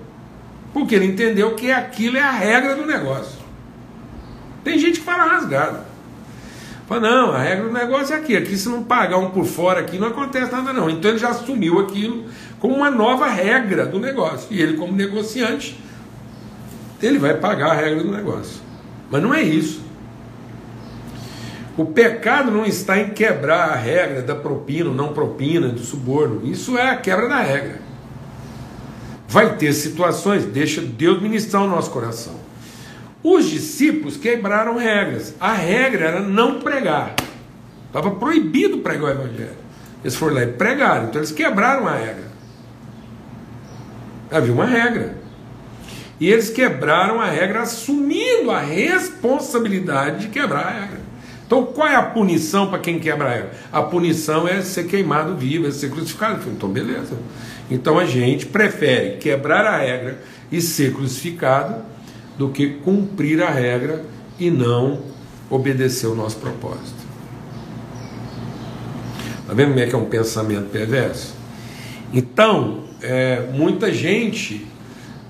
Porque 0.74 0.96
ele 0.96 1.06
entendeu 1.06 1.56
que 1.56 1.72
aquilo 1.72 2.18
é 2.18 2.22
a 2.22 2.32
regra 2.32 2.76
do 2.76 2.86
negócio. 2.86 3.40
Tem 4.64 4.78
gente 4.78 5.00
que 5.00 5.06
fala 5.06 5.24
rasgado. 5.24 5.80
Fala, 6.88 7.02
não, 7.02 7.32
a 7.32 7.40
regra 7.40 7.68
do 7.68 7.74
negócio 7.74 8.16
é 8.16 8.18
aqui. 8.18 8.36
Aqui 8.36 8.58
se 8.58 8.70
não 8.70 8.84
pagar 8.84 9.18
um 9.18 9.32
por 9.32 9.46
fora 9.46 9.82
aqui 9.82 9.98
não 9.98 10.08
acontece 10.08 10.52
nada 10.52 10.72
não. 10.72 10.90
Então 10.90 11.12
ele 11.12 11.20
já 11.20 11.30
assumiu 11.30 11.80
aquilo 11.80 12.26
como 12.60 12.76
uma 12.76 12.90
nova 12.90 13.28
regra 13.28 13.86
do 13.86 14.00
negócio. 14.00 14.48
E 14.52 14.62
ele 14.62 14.78
como 14.78 14.94
negociante, 14.94 15.80
ele 17.02 17.18
vai 17.18 17.34
pagar 17.36 17.72
a 17.72 17.76
regra 17.76 18.04
do 18.04 18.12
negócio. 18.12 18.62
Mas 19.12 19.22
não 19.22 19.34
é 19.34 19.42
isso. 19.42 19.89
O 21.80 21.86
pecado 21.86 22.52
não 22.52 22.66
está 22.66 23.00
em 23.00 23.12
quebrar 23.12 23.70
a 23.70 23.76
regra 23.76 24.22
da 24.22 24.36
propina, 24.36 24.92
não 24.92 25.14
propina, 25.14 25.70
do 25.70 25.80
suborno. 25.80 26.46
Isso 26.46 26.78
é 26.78 26.90
a 26.90 26.98
quebra 26.98 27.30
da 27.30 27.40
regra. 27.40 27.80
Vai 29.30 29.56
ter 29.56 29.72
situações, 29.72 30.44
deixa 30.44 30.82
Deus 30.82 31.22
ministrar 31.22 31.64
o 31.64 31.70
nosso 31.70 31.90
coração. 31.90 32.36
Os 33.24 33.50
discípulos 33.50 34.18
quebraram 34.18 34.76
regras. 34.76 35.34
A 35.40 35.54
regra 35.54 36.06
era 36.06 36.20
não 36.20 36.60
pregar. 36.60 37.16
Estava 37.88 38.12
proibido 38.12 38.80
pregar 38.80 39.04
o 39.06 39.10
evangelho. 39.12 39.58
Eles 40.04 40.18
foram 40.18 40.36
lá 40.36 40.44
e 40.44 40.48
pregaram, 40.48 41.06
então 41.06 41.22
eles 41.22 41.32
quebraram 41.32 41.88
a 41.88 41.96
regra. 41.96 42.30
Havia 44.30 44.52
uma 44.52 44.66
regra. 44.66 45.16
E 46.20 46.30
eles 46.30 46.50
quebraram 46.50 47.22
a 47.22 47.28
regra 47.28 47.62
assumindo 47.62 48.52
a 48.52 48.60
responsabilidade 48.60 50.26
de 50.26 50.28
quebrar 50.28 50.66
a 50.66 50.72
regra. 50.72 51.09
Então, 51.50 51.66
qual 51.66 51.88
é 51.88 51.96
a 51.96 52.04
punição 52.04 52.68
para 52.68 52.78
quem 52.78 53.00
quebra 53.00 53.28
a 53.28 53.32
regra? 53.32 53.52
A 53.72 53.82
punição 53.82 54.48
é 54.48 54.62
ser 54.62 54.84
queimado 54.84 55.36
vivo, 55.36 55.66
é 55.66 55.72
ser 55.72 55.90
crucificado. 55.90 56.48
Então, 56.48 56.70
beleza. 56.70 57.18
Então, 57.72 57.98
a 57.98 58.06
gente 58.06 58.46
prefere 58.46 59.18
quebrar 59.18 59.66
a 59.66 59.80
regra 59.80 60.22
e 60.52 60.62
ser 60.62 60.94
crucificado 60.94 61.82
do 62.38 62.50
que 62.50 62.68
cumprir 62.68 63.42
a 63.42 63.50
regra 63.50 64.06
e 64.40 64.52
não 64.52 65.00
obedecer 65.50 66.06
o 66.06 66.14
nosso 66.14 66.38
propósito. 66.38 67.04
Está 69.42 69.52
vendo 69.56 69.70
como 69.70 69.80
é 69.80 69.88
que 69.88 69.96
é 69.96 69.98
um 69.98 70.06
pensamento 70.06 70.70
perverso? 70.70 71.34
Então, 72.14 72.84
é, 73.02 73.48
muita 73.52 73.92
gente 73.92 74.68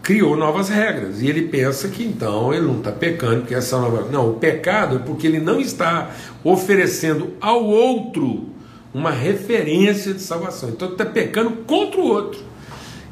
criou 0.09 0.35
novas 0.35 0.69
regras. 0.69 1.21
E 1.21 1.27
ele 1.27 1.43
pensa 1.43 1.87
que 1.87 2.03
então 2.03 2.51
ele 2.51 2.65
não 2.65 2.79
está 2.79 2.91
pecando, 2.91 3.41
porque 3.41 3.53
essa 3.53 3.79
nova. 3.79 4.09
Não, 4.09 4.31
o 4.31 4.33
pecado 4.33 4.95
é 4.95 4.99
porque 4.99 5.27
ele 5.27 5.39
não 5.39 5.61
está 5.61 6.09
oferecendo 6.43 7.35
ao 7.39 7.63
outro 7.63 8.49
uma 8.91 9.11
referência 9.11 10.11
de 10.11 10.19
salvação. 10.19 10.69
Então 10.69 10.87
ele 10.87 10.95
está 10.95 11.05
pecando 11.05 11.51
contra 11.67 12.01
o 12.01 12.07
outro. 12.07 12.41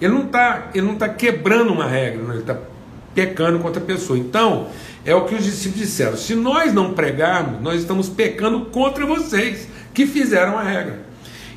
Ele 0.01 0.11
não 0.11 0.25
está 0.25 0.71
tá 0.97 1.09
quebrando 1.09 1.71
uma 1.71 1.85
regra, 1.85 2.23
não, 2.23 2.31
ele 2.31 2.39
está 2.39 2.57
pecando 3.13 3.59
contra 3.59 3.79
a 3.79 3.85
pessoa. 3.85 4.17
Então, 4.17 4.67
é 5.05 5.13
o 5.13 5.25
que 5.25 5.35
os 5.35 5.43
discípulos 5.43 5.85
disseram: 5.85 6.17
se 6.17 6.33
nós 6.33 6.73
não 6.73 6.95
pregarmos, 6.95 7.61
nós 7.61 7.79
estamos 7.79 8.09
pecando 8.09 8.65
contra 8.71 9.05
vocês 9.05 9.67
que 9.93 10.07
fizeram 10.07 10.57
a 10.57 10.63
regra. 10.63 11.06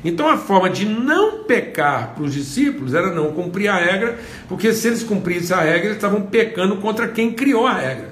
Então 0.03 0.27
a 0.27 0.37
forma 0.37 0.69
de 0.69 0.85
não 0.85 1.43
pecar 1.43 2.15
para 2.15 2.23
os 2.23 2.33
discípulos 2.33 2.93
era 2.93 3.13
não 3.13 3.31
cumprir 3.31 3.67
a 3.67 3.75
regra, 3.75 4.19
porque 4.47 4.73
se 4.73 4.87
eles 4.87 5.03
cumprissem 5.03 5.55
a 5.55 5.61
regra, 5.61 5.85
eles 5.85 5.95
estavam 5.95 6.23
pecando 6.23 6.77
contra 6.77 7.07
quem 7.07 7.31
criou 7.33 7.67
a 7.67 7.73
regra. 7.73 8.11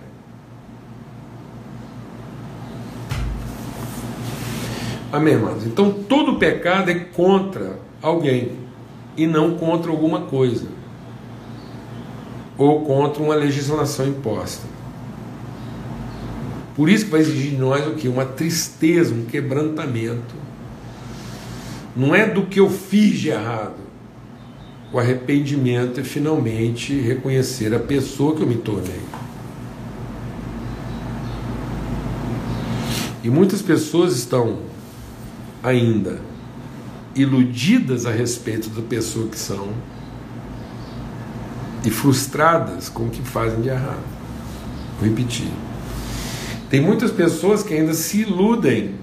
Amém, 5.12 5.34
irmãos? 5.34 5.66
Então 5.66 5.92
todo 5.92 6.38
pecado 6.38 6.92
é 6.92 6.96
contra 6.96 7.80
alguém 8.00 8.52
e 9.18 9.26
não 9.26 9.58
contra 9.58 9.90
alguma 9.90 10.22
coisa 10.22 10.68
ou 12.56 12.82
contra 12.82 13.24
uma 13.24 13.34
legislação 13.34 14.08
imposta. 14.08 14.68
Por 16.76 16.88
isso 16.90 17.06
que 17.06 17.12
vai 17.12 17.22
exigir 17.22 17.52
de 17.52 17.58
nós 17.58 17.88
o 17.88 17.96
que? 17.96 18.08
Uma 18.08 18.26
tristeza, 18.26 19.14
um 19.14 19.26
quebrantamento 19.26 20.36
não 21.96 22.14
é 22.14 22.26
do 22.26 22.44
que 22.44 22.60
eu 22.60 22.70
fiz 22.70 23.20
de 23.20 23.30
errado. 23.30 23.78
O 24.92 25.00
arrependimento 25.00 26.00
é 26.00 26.04
finalmente 26.04 27.00
reconhecer 27.00 27.74
a 27.74 27.80
pessoa 27.80 28.36
que 28.36 28.42
eu 28.42 28.48
me 28.48 28.56
tornei. 28.56 29.02
E 33.24 33.30
muitas 33.30 33.62
pessoas 33.62 34.16
estão 34.16 34.60
ainda 35.62 36.22
iludidas 37.16 38.06
a 38.06 38.12
respeito 38.12 38.70
da 38.70 38.82
pessoa 38.82 39.28
que 39.28 39.38
são 39.38 39.70
e 41.86 41.90
frustradas 41.90 42.90
com 42.90 43.04
o 43.04 43.10
que 43.10 43.22
fazem 43.22 43.62
de 43.62 43.70
errado. 43.70 44.04
Vou 45.00 45.08
repetir. 45.10 45.52
Tem 46.70 46.82
muitas 46.82 47.12
pessoas 47.12 47.64
que 47.64 47.74
ainda 47.74 47.94
se 47.94 48.22
iludem, 48.22 48.96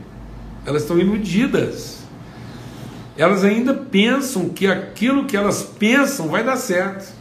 elas 0.64 0.82
estão 0.82 0.98
iludidas 0.98 1.95
elas 3.16 3.44
ainda 3.44 3.72
pensam 3.72 4.48
que 4.48 4.66
aquilo 4.66 5.24
que 5.24 5.36
elas 5.36 5.62
pensam 5.62 6.28
vai 6.28 6.44
dar 6.44 6.56
certo. 6.56 7.14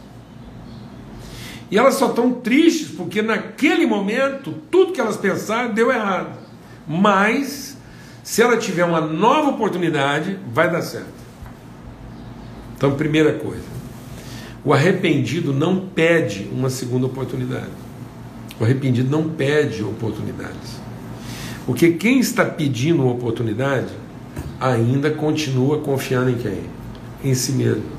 E 1.70 1.78
elas 1.78 1.94
só 1.94 2.10
estão 2.10 2.32
tristes 2.32 2.88
porque 2.90 3.22
naquele 3.22 3.86
momento 3.86 4.54
tudo 4.70 4.92
que 4.92 5.00
elas 5.00 5.16
pensaram 5.16 5.74
deu 5.74 5.90
errado. 5.90 6.38
Mas 6.86 7.76
se 8.22 8.42
ela 8.42 8.56
tiver 8.56 8.84
uma 8.84 9.00
nova 9.00 9.50
oportunidade, 9.50 10.38
vai 10.52 10.70
dar 10.70 10.82
certo. 10.82 11.16
Então, 12.76 12.94
primeira 12.94 13.32
coisa, 13.32 13.64
o 14.64 14.72
arrependido 14.72 15.52
não 15.52 15.88
pede 15.88 16.48
uma 16.52 16.68
segunda 16.68 17.06
oportunidade. 17.06 17.70
O 18.60 18.64
arrependido 18.64 19.10
não 19.10 19.30
pede 19.30 19.82
oportunidades. 19.82 20.80
Porque 21.64 21.92
quem 21.92 22.20
está 22.20 22.44
pedindo 22.44 23.02
uma 23.02 23.12
oportunidade 23.12 23.92
ainda 24.60 25.10
continua 25.10 25.78
confiando 25.78 26.30
em 26.30 26.36
quem? 26.36 26.60
Em 27.24 27.34
si 27.34 27.52
mesmo. 27.52 27.96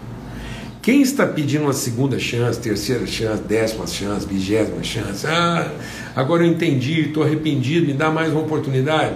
Quem 0.82 1.02
está 1.02 1.26
pedindo 1.26 1.64
uma 1.64 1.74
segunda 1.74 2.18
chance, 2.18 2.60
terceira 2.60 3.06
chance, 3.06 3.44
décima 3.44 3.86
chance, 3.86 4.26
vigésima 4.26 4.82
chance? 4.84 5.28
Ah, 5.28 5.70
agora 6.16 6.46
eu 6.46 6.50
entendi, 6.50 7.02
estou 7.02 7.24
arrependido, 7.24 7.88
me 7.88 7.94
dá 7.94 8.10
mais 8.10 8.32
uma 8.32 8.42
oportunidade. 8.42 9.16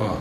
Ó, 0.00 0.16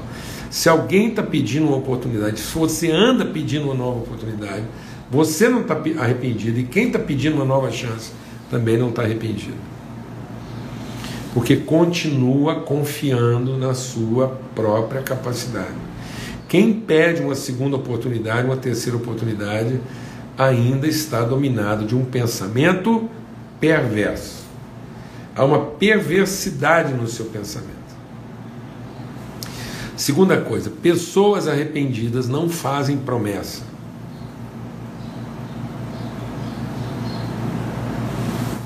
se 0.49 0.69
alguém 0.69 1.09
está 1.09 1.23
pedindo 1.23 1.65
uma 1.65 1.77
oportunidade, 1.77 2.39
se 2.39 2.55
você 2.55 2.91
anda 2.91 3.25
pedindo 3.25 3.65
uma 3.65 3.73
nova 3.73 3.97
oportunidade, 3.97 4.63
você 5.09 5.49
não 5.49 5.61
está 5.61 5.75
arrependido 5.97 6.59
e 6.59 6.63
quem 6.63 6.87
está 6.87 6.99
pedindo 6.99 7.35
uma 7.35 7.45
nova 7.45 7.71
chance 7.71 8.11
também 8.49 8.77
não 8.77 8.89
está 8.89 9.01
arrependido. 9.01 9.57
Porque 11.33 11.57
continua 11.57 12.61
confiando 12.61 13.57
na 13.57 13.73
sua 13.73 14.39
própria 14.53 15.01
capacidade. 15.01 15.73
Quem 16.47 16.73
pede 16.73 17.21
uma 17.21 17.35
segunda 17.35 17.75
oportunidade, 17.75 18.45
uma 18.45 18.57
terceira 18.57 18.97
oportunidade, 18.97 19.79
ainda 20.37 20.87
está 20.87 21.21
dominado 21.23 21.85
de 21.85 21.95
um 21.95 22.05
pensamento 22.05 23.09
perverso. 23.59 24.43
Há 25.35 25.43
uma 25.43 25.59
perversidade 25.59 26.93
no 26.93 27.07
seu 27.07 27.25
pensamento. 27.25 27.73
Segunda 29.97 30.39
coisa, 30.41 30.69
pessoas 30.69 31.47
arrependidas 31.47 32.27
não 32.27 32.49
fazem 32.49 32.97
promessa. 32.97 33.63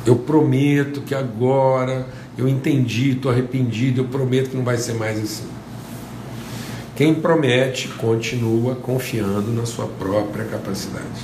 Eu 0.06 0.15
prometo 0.15 1.02
que 1.02 1.13
agora 1.13 2.08
eu 2.36 2.48
entendi, 2.48 3.12
estou 3.12 3.32
arrependido, 3.32 4.02
eu 4.02 4.06
prometo 4.06 4.50
que 4.50 4.58
não 4.58 4.63
vai 4.63 4.78
ser 4.78 4.94
mais 4.94 5.20
assim. 5.22 5.59
Quem 7.00 7.16
promete 7.16 7.88
continua 7.88 8.76
confiando 8.76 9.54
na 9.54 9.66
sua 9.66 9.88
própria 9.88 10.44
capacidade. 10.44 11.22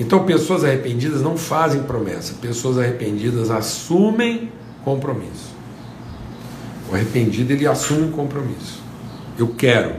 Então, 0.00 0.24
pessoas 0.24 0.64
arrependidas 0.64 1.20
não 1.20 1.36
fazem 1.36 1.82
promessa, 1.82 2.32
pessoas 2.40 2.78
arrependidas 2.78 3.50
assumem 3.50 4.50
compromisso. 4.82 5.54
O 6.90 6.94
arrependido 6.94 7.52
ele 7.52 7.66
assume 7.66 8.04
um 8.04 8.12
compromisso. 8.12 8.82
Eu 9.38 9.48
quero. 9.48 9.94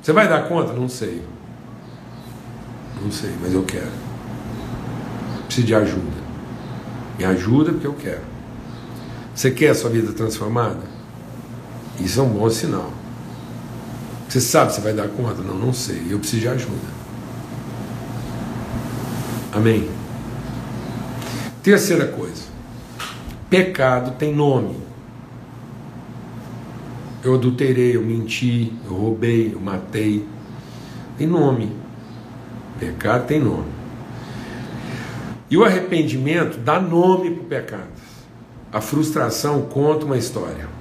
Você 0.00 0.14
vai 0.14 0.26
dar 0.26 0.48
conta? 0.48 0.72
Não 0.72 0.88
sei. 0.88 1.20
Não 3.02 3.12
sei, 3.12 3.34
mas 3.42 3.52
eu 3.52 3.62
quero. 3.62 3.92
Preciso 5.44 5.66
de 5.66 5.74
ajuda. 5.74 6.16
Me 7.18 7.26
ajuda 7.26 7.72
porque 7.72 7.86
eu 7.86 7.92
quero. 7.94 8.22
Você 9.34 9.50
quer 9.50 9.68
a 9.68 9.74
sua 9.74 9.90
vida 9.90 10.14
transformada? 10.14 10.95
Isso 12.00 12.20
é 12.20 12.22
um 12.22 12.28
bom 12.28 12.48
sinal. 12.50 12.92
Você 14.28 14.40
sabe 14.40 14.72
se 14.72 14.80
vai 14.80 14.92
dar 14.92 15.08
conta? 15.08 15.42
Não, 15.42 15.54
não 15.54 15.72
sei. 15.72 16.06
Eu 16.10 16.18
preciso 16.18 16.42
de 16.42 16.48
ajuda. 16.48 16.96
Amém? 19.52 19.88
Terceira 21.62 22.06
coisa: 22.06 22.42
pecado 23.48 24.12
tem 24.18 24.34
nome. 24.34 24.76
Eu 27.24 27.34
adulterei, 27.34 27.96
eu 27.96 28.02
menti, 28.02 28.72
eu 28.84 28.94
roubei, 28.94 29.52
eu 29.52 29.60
matei. 29.60 30.24
Tem 31.16 31.26
nome. 31.26 31.74
Pecado 32.78 33.26
tem 33.26 33.40
nome. 33.40 33.76
E 35.50 35.56
o 35.56 35.64
arrependimento 35.64 36.58
dá 36.58 36.78
nome 36.78 37.30
para 37.30 37.42
o 37.42 37.46
pecado. 37.46 37.88
A 38.72 38.80
frustração 38.80 39.62
conta 39.62 40.04
uma 40.04 40.18
história. 40.18 40.75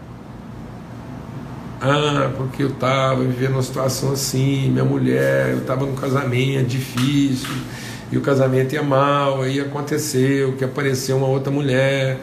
Ah, 1.81 2.31
porque 2.37 2.63
eu 2.63 2.69
estava 2.69 3.21
vivendo 3.21 3.53
uma 3.53 3.61
situação 3.61 4.13
assim, 4.13 4.71
minha 4.71 4.85
mulher, 4.85 5.51
eu 5.51 5.59
estava 5.59 5.85
num 5.85 5.95
casamento 5.95 6.67
difícil, 6.67 7.49
e 8.11 8.17
o 8.17 8.21
casamento 8.21 8.73
ia 8.73 8.81
mal, 8.81 9.41
aí 9.41 9.59
aconteceu 9.59 10.53
que 10.53 10.63
apareceu 10.63 11.17
uma 11.17 11.27
outra 11.27 11.51
mulher, 11.51 12.19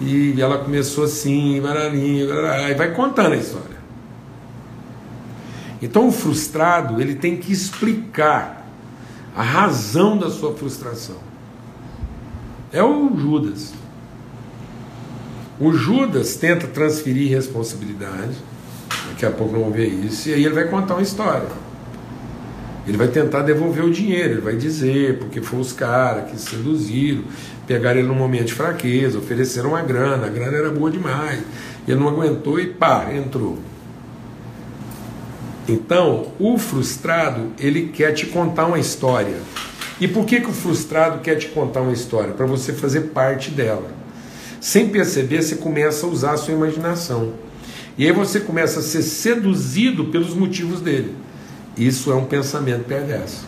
e 0.00 0.34
ela 0.40 0.58
começou 0.58 1.04
assim, 1.04 1.60
bararinho, 1.60 2.28
e 2.28 2.74
vai 2.74 2.92
contando 2.92 3.32
a 3.34 3.36
história. 3.36 3.76
Então 5.80 6.08
o 6.08 6.12
frustrado, 6.12 7.00
ele 7.00 7.14
tem 7.14 7.36
que 7.36 7.52
explicar 7.52 8.66
a 9.36 9.42
razão 9.42 10.18
da 10.18 10.30
sua 10.30 10.52
frustração. 10.54 11.18
É 12.72 12.82
o 12.82 13.16
Judas. 13.16 13.72
O 15.60 15.72
Judas 15.72 16.36
tenta 16.36 16.66
transferir 16.66 17.30
responsabilidade 17.30 18.36
Daqui 19.10 19.26
a 19.26 19.30
pouco 19.30 19.52
vamos 19.52 19.74
ver 19.74 19.88
isso. 19.88 20.28
E 20.28 20.34
aí 20.34 20.44
ele 20.44 20.54
vai 20.54 20.68
contar 20.68 20.94
uma 20.94 21.02
história. 21.02 21.48
Ele 22.86 22.96
vai 22.96 23.08
tentar 23.08 23.42
devolver 23.42 23.84
o 23.84 23.90
dinheiro, 23.90 24.34
ele 24.34 24.40
vai 24.40 24.56
dizer, 24.56 25.18
porque 25.18 25.40
foi 25.40 25.58
os 25.58 25.72
caras 25.72 26.30
que 26.30 26.38
seduziram, 26.38 27.24
pegaram 27.66 27.98
ele 27.98 28.06
num 28.06 28.14
momento 28.14 28.46
de 28.46 28.54
fraqueza, 28.54 29.18
ofereceram 29.18 29.70
uma 29.70 29.82
grana, 29.82 30.26
a 30.26 30.30
grana 30.30 30.56
era 30.56 30.70
boa 30.70 30.90
demais. 30.90 31.40
Ele 31.86 31.98
não 31.98 32.08
aguentou 32.08 32.60
e 32.60 32.66
pá, 32.66 33.08
entrou. 33.12 33.58
Então, 35.68 36.28
o 36.38 36.56
frustrado, 36.58 37.52
ele 37.58 37.88
quer 37.88 38.12
te 38.12 38.26
contar 38.26 38.66
uma 38.66 38.78
história. 38.78 39.36
E 40.00 40.06
por 40.06 40.24
que, 40.24 40.40
que 40.40 40.48
o 40.48 40.52
frustrado 40.52 41.20
quer 41.20 41.36
te 41.36 41.48
contar 41.48 41.80
uma 41.80 41.92
história? 41.92 42.34
Para 42.34 42.46
você 42.46 42.72
fazer 42.72 43.12
parte 43.12 43.50
dela. 43.50 43.90
Sem 44.60 44.88
perceber, 44.88 45.42
você 45.42 45.56
começa 45.56 46.06
a 46.06 46.08
usar 46.08 46.32
a 46.32 46.36
sua 46.36 46.54
imaginação. 46.54 47.32
E 47.98 48.04
aí 48.06 48.12
você 48.12 48.40
começa 48.40 48.80
a 48.80 48.82
ser 48.82 49.02
seduzido 49.02 50.06
pelos 50.06 50.34
motivos 50.34 50.80
dele. 50.80 51.14
Isso 51.76 52.10
é 52.10 52.14
um 52.14 52.24
pensamento 52.24 52.84
perverso. 52.84 53.46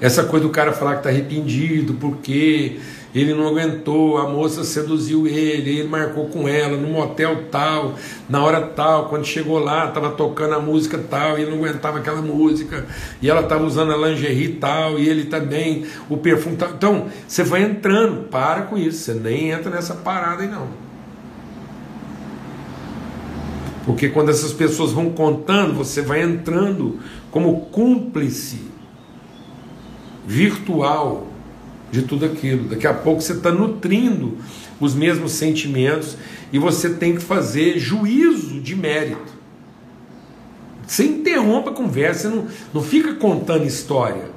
Essa 0.00 0.24
coisa 0.24 0.46
do 0.46 0.52
cara 0.52 0.72
falar 0.72 0.92
que 0.92 1.00
está 1.00 1.10
arrependido 1.10 1.94
porque 1.94 2.80
ele 3.14 3.34
não 3.34 3.48
aguentou, 3.48 4.18
a 4.18 4.28
moça 4.28 4.64
seduziu 4.64 5.26
ele, 5.26 5.80
ele 5.80 5.88
marcou 5.88 6.26
com 6.26 6.48
ela 6.48 6.76
no 6.76 6.88
motel 6.88 7.44
tal, 7.50 7.96
na 8.28 8.42
hora 8.42 8.60
tal, 8.60 9.08
quando 9.08 9.26
chegou 9.26 9.58
lá, 9.58 9.88
estava 9.88 10.10
tocando 10.10 10.54
a 10.54 10.60
música 10.60 10.96
tal, 10.96 11.36
e 11.36 11.42
ele 11.42 11.50
não 11.50 11.58
aguentava 11.58 11.98
aquela 11.98 12.22
música, 12.22 12.86
e 13.20 13.28
ela 13.28 13.40
estava 13.40 13.64
usando 13.64 13.92
a 13.92 13.96
lingerie 13.96 14.54
tal, 14.54 14.98
e 14.98 15.08
ele 15.08 15.24
também, 15.24 15.84
o 16.08 16.16
perfume 16.16 16.56
tal. 16.56 16.70
Então, 16.70 17.06
você 17.26 17.42
vai 17.42 17.62
entrando, 17.62 18.28
para 18.28 18.62
com 18.62 18.78
isso, 18.78 18.98
você 19.00 19.14
nem 19.14 19.50
entra 19.50 19.70
nessa 19.70 19.94
parada 19.94 20.42
aí 20.42 20.48
não. 20.48 20.89
Porque 23.84 24.08
quando 24.08 24.30
essas 24.30 24.52
pessoas 24.52 24.92
vão 24.92 25.10
contando, 25.10 25.74
você 25.74 26.02
vai 26.02 26.22
entrando 26.22 26.98
como 27.30 27.62
cúmplice 27.66 28.60
virtual 30.26 31.26
de 31.90 32.02
tudo 32.02 32.26
aquilo. 32.26 32.68
Daqui 32.68 32.86
a 32.86 32.94
pouco 32.94 33.20
você 33.20 33.32
está 33.32 33.50
nutrindo 33.50 34.36
os 34.78 34.94
mesmos 34.94 35.32
sentimentos 35.32 36.16
e 36.52 36.58
você 36.58 36.90
tem 36.90 37.14
que 37.14 37.22
fazer 37.22 37.78
juízo 37.78 38.60
de 38.60 38.76
mérito. 38.76 39.40
Você 40.86 41.04
interrompe 41.04 41.68
a 41.68 41.72
conversa, 41.72 42.28
não, 42.28 42.46
não 42.74 42.82
fica 42.82 43.14
contando 43.14 43.64
história. 43.64 44.30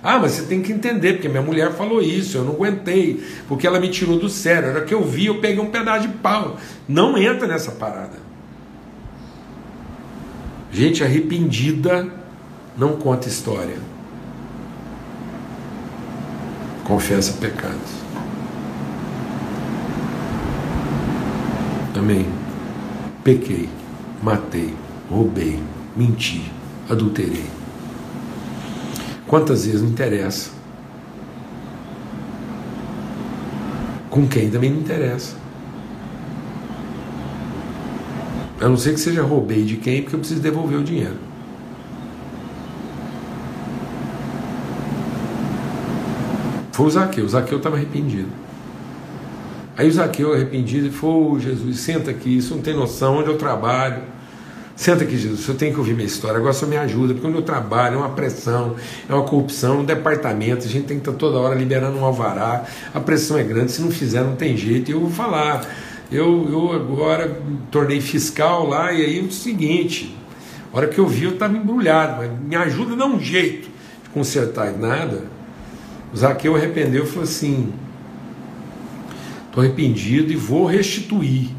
Ah, 0.00 0.18
mas 0.18 0.32
você 0.32 0.42
tem 0.42 0.62
que 0.62 0.72
entender, 0.72 1.14
porque 1.14 1.28
minha 1.28 1.42
mulher 1.42 1.72
falou 1.72 2.00
isso, 2.00 2.36
eu 2.36 2.44
não 2.44 2.52
aguentei, 2.52 3.20
porque 3.48 3.66
ela 3.66 3.80
me 3.80 3.88
tirou 3.88 4.16
do 4.16 4.28
sério. 4.28 4.68
Era 4.68 4.82
que 4.82 4.94
eu 4.94 5.02
vi, 5.02 5.26
eu 5.26 5.40
peguei 5.40 5.58
um 5.58 5.70
pedaço 5.70 6.06
de 6.06 6.14
pau. 6.14 6.56
Não 6.86 7.18
entra 7.18 7.48
nessa 7.48 7.72
parada. 7.72 8.27
Gente 10.70 11.02
arrependida 11.02 12.06
não 12.76 12.96
conta 12.96 13.28
história. 13.28 13.76
Confessa 16.84 17.32
pecados. 17.34 17.98
Amém. 21.96 22.26
Pequei, 23.24 23.68
matei, 24.22 24.74
roubei, 25.10 25.60
menti, 25.96 26.50
adulterei. 26.88 27.44
Quantas 29.26 29.66
vezes 29.66 29.82
não 29.82 29.90
interessa? 29.90 30.50
Com 34.08 34.26
quem 34.26 34.50
também 34.50 34.70
não 34.70 34.80
interessa. 34.80 35.36
A 38.60 38.68
não 38.68 38.76
ser 38.76 38.92
que 38.94 39.00
seja 39.00 39.22
roubei 39.22 39.64
de 39.64 39.76
quem, 39.76 40.02
porque 40.02 40.16
eu 40.16 40.20
preciso 40.20 40.40
devolver 40.40 40.78
o 40.78 40.84
dinheiro. 40.84 41.16
Foi 46.72 46.86
o 46.86 46.90
Zaqueu. 46.90 47.24
O 47.24 47.28
Zaqueu 47.28 47.58
estava 47.58 47.76
arrependido. 47.76 48.28
Aí 49.76 49.88
o 49.88 49.92
Zaqueu 49.92 50.32
arrependido 50.32 50.88
e 50.88 50.90
falou: 50.90 51.32
oh, 51.32 51.38
Jesus, 51.38 51.78
senta 51.78 52.10
aqui, 52.10 52.36
isso 52.36 52.54
não 52.54 52.62
tem 52.62 52.74
noção 52.74 53.18
onde 53.18 53.28
eu 53.28 53.36
trabalho. 53.36 54.02
Senta 54.74 55.02
aqui, 55.02 55.18
Jesus, 55.18 55.46
eu 55.48 55.56
tenho 55.56 55.72
que 55.72 55.78
ouvir 55.80 55.94
minha 55.94 56.06
história. 56.06 56.36
Agora 56.36 56.52
só 56.52 56.64
me 56.64 56.76
ajuda, 56.76 57.12
porque 57.12 57.26
o 57.26 57.30
meu 57.30 57.42
trabalho 57.42 57.94
é 57.94 57.98
uma 57.98 58.10
pressão, 58.10 58.76
é 59.08 59.12
uma 59.12 59.24
corrupção, 59.24 59.80
um 59.80 59.84
departamento, 59.84 60.66
a 60.66 60.68
gente 60.68 60.86
tem 60.86 61.00
que 61.00 61.08
estar 61.08 61.18
toda 61.18 61.36
hora 61.36 61.56
liberando 61.56 61.98
um 61.98 62.04
alvará, 62.04 62.64
a 62.94 63.00
pressão 63.00 63.36
é 63.36 63.42
grande, 63.42 63.72
se 63.72 63.82
não 63.82 63.90
fizer 63.90 64.22
não 64.22 64.36
tem 64.36 64.56
jeito. 64.56 64.88
E 64.88 64.94
eu 64.94 65.00
vou 65.00 65.10
falar, 65.10 65.66
Eu, 66.10 66.48
eu 66.50 66.72
agora 66.72 67.28
me 67.28 67.58
tornei 67.70 68.00
fiscal 68.00 68.66
lá 68.66 68.92
e 68.92 69.04
aí 69.04 69.18
é 69.18 69.22
o 69.22 69.30
seguinte, 69.30 70.16
a 70.72 70.76
hora 70.76 70.88
que 70.88 70.98
eu 70.98 71.06
vi 71.06 71.24
eu 71.24 71.32
estava 71.32 71.56
embrulhado, 71.56 72.18
mas 72.18 72.40
me 72.40 72.56
ajuda 72.56 72.96
dar 72.96 73.06
um 73.06 73.20
jeito 73.20 73.68
de 74.02 74.08
consertar 74.10 74.72
nada. 74.72 75.24
O 76.12 76.16
Zaqueu 76.16 76.56
arrependeu 76.56 77.04
e 77.04 77.06
falou 77.06 77.24
assim: 77.24 77.72
estou 79.46 79.62
arrependido 79.62 80.32
e 80.32 80.36
vou 80.36 80.64
restituir 80.64 81.58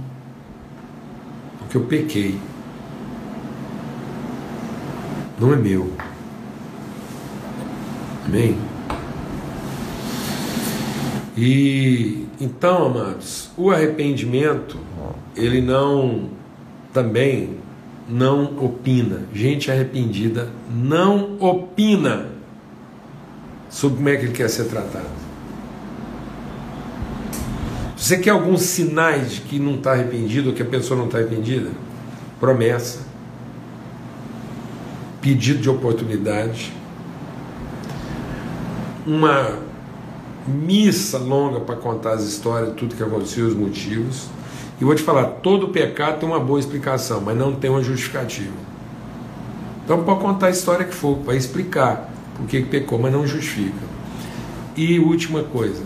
porque 1.69 1.77
eu 1.77 1.83
pequei. 1.83 2.39
Não 5.39 5.53
é 5.53 5.55
meu. 5.55 5.93
Amém? 8.25 8.57
E 11.41 12.27
então, 12.41 12.87
amados, 12.87 13.49
o 13.55 13.71
arrependimento, 13.71 14.77
ele 15.37 15.61
não 15.61 16.31
também 16.91 17.55
não 18.09 18.57
opina. 18.57 19.21
Gente 19.33 19.71
arrependida 19.71 20.49
não 20.69 21.37
opina 21.39 22.25
sobre 23.69 23.97
como 23.97 24.09
é 24.09 24.17
que 24.17 24.25
ele 24.25 24.33
quer 24.33 24.49
ser 24.49 24.65
tratado. 24.65 25.05
Você 27.95 28.17
quer 28.17 28.31
alguns 28.31 28.63
sinais 28.63 29.31
de 29.31 29.41
que 29.41 29.59
não 29.59 29.75
está 29.75 29.93
arrependido 29.93 30.49
ou 30.49 30.55
que 30.55 30.61
a 30.61 30.65
pessoa 30.65 30.97
não 30.97 31.05
está 31.05 31.19
arrependida? 31.19 31.69
Promessa, 32.37 32.99
pedido 35.21 35.61
de 35.61 35.69
oportunidade, 35.69 36.73
uma 39.07 39.68
missa 40.49 41.17
longa 41.17 41.59
para 41.59 41.75
contar 41.75 42.13
as 42.13 42.23
histórias, 42.23 42.73
tudo 42.75 42.95
que 42.95 43.03
aconteceu, 43.03 43.47
os 43.47 43.55
motivos. 43.55 44.27
E 44.81 44.83
vou 44.83 44.95
te 44.95 45.03
falar, 45.03 45.25
todo 45.43 45.69
pecado 45.69 46.19
tem 46.19 46.29
uma 46.29 46.39
boa 46.39 46.59
explicação, 46.59 47.21
mas 47.21 47.37
não 47.37 47.53
tem 47.53 47.69
uma 47.69 47.83
justificativa. 47.83 48.53
Então 49.83 50.03
pode 50.03 50.19
contar 50.19 50.47
a 50.47 50.49
história 50.51 50.85
que 50.85 50.93
for, 50.93 51.17
vai 51.17 51.35
explicar 51.35 52.13
por 52.35 52.45
que 52.47 52.61
pecou, 52.61 52.99
mas 52.99 53.11
não 53.11 53.27
justifica. 53.27 53.89
E 54.77 54.99
última 54.99 55.43
coisa, 55.43 55.83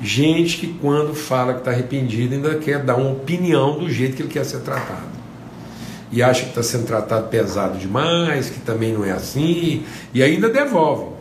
gente 0.00 0.58
que 0.58 0.68
quando 0.68 1.14
fala 1.14 1.52
que 1.54 1.58
está 1.58 1.70
arrependido 1.70 2.34
ainda 2.34 2.54
quer 2.54 2.82
dar 2.82 2.96
uma 2.96 3.10
opinião 3.10 3.78
do 3.78 3.90
jeito 3.90 4.16
que 4.16 4.22
ele 4.22 4.30
quer 4.30 4.44
ser 4.44 4.60
tratado. 4.60 5.16
E 6.10 6.22
acha 6.22 6.42
que 6.42 6.50
está 6.50 6.62
sendo 6.62 6.86
tratado 6.86 7.28
pesado 7.28 7.78
demais, 7.78 8.48
que 8.48 8.60
também 8.60 8.92
não 8.92 9.04
é 9.04 9.10
assim, 9.10 9.84
e 10.14 10.22
ainda 10.22 10.48
devolve. 10.48 11.15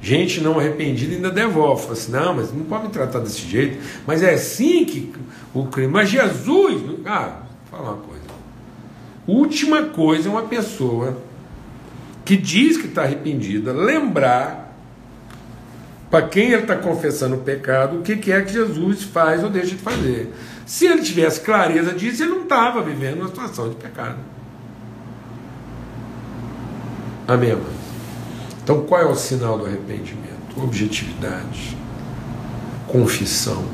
Gente 0.00 0.40
não 0.40 0.58
arrependida 0.58 1.14
ainda 1.14 1.30
devolve. 1.30 1.82
Fala 1.82 1.94
assim, 1.94 2.12
não, 2.12 2.34
mas 2.34 2.52
não 2.52 2.64
pode 2.64 2.84
me 2.84 2.90
tratar 2.90 3.18
desse 3.18 3.40
jeito. 3.40 3.78
Mas 4.06 4.22
é 4.22 4.34
assim 4.34 4.84
que 4.84 5.12
o 5.52 5.66
crime. 5.66 5.88
Mas 5.92 6.08
Jesus. 6.08 6.82
Ah, 7.04 7.42
vou 7.70 7.80
falar 7.80 7.92
uma 7.94 8.02
coisa. 8.02 8.22
Última 9.26 9.82
coisa 9.82 10.28
é 10.28 10.32
uma 10.32 10.42
pessoa 10.42 11.18
que 12.24 12.36
diz 12.36 12.76
que 12.76 12.86
está 12.86 13.02
arrependida 13.02 13.72
lembrar 13.72 14.76
para 16.10 16.26
quem 16.26 16.52
ele 16.52 16.62
está 16.62 16.76
confessando 16.76 17.36
o 17.36 17.38
pecado 17.40 17.98
o 17.98 18.02
que, 18.02 18.16
que 18.16 18.32
é 18.32 18.40
que 18.40 18.52
Jesus 18.52 19.02
faz 19.02 19.44
ou 19.44 19.50
deixa 19.50 19.70
de 19.70 19.82
fazer. 19.82 20.32
Se 20.64 20.86
ele 20.86 21.02
tivesse 21.02 21.40
clareza 21.40 21.92
disso, 21.92 22.22
ele 22.22 22.32
não 22.32 22.42
estava 22.42 22.82
vivendo 22.82 23.20
uma 23.20 23.28
situação 23.28 23.68
de 23.68 23.76
pecado. 23.76 24.18
Amém, 27.26 27.52
amados? 27.52 27.77
Então, 28.68 28.82
qual 28.82 29.00
é 29.00 29.06
o 29.06 29.14
sinal 29.14 29.56
do 29.56 29.64
arrependimento? 29.64 30.62
Objetividade, 30.62 31.74
confissão, 32.86 33.64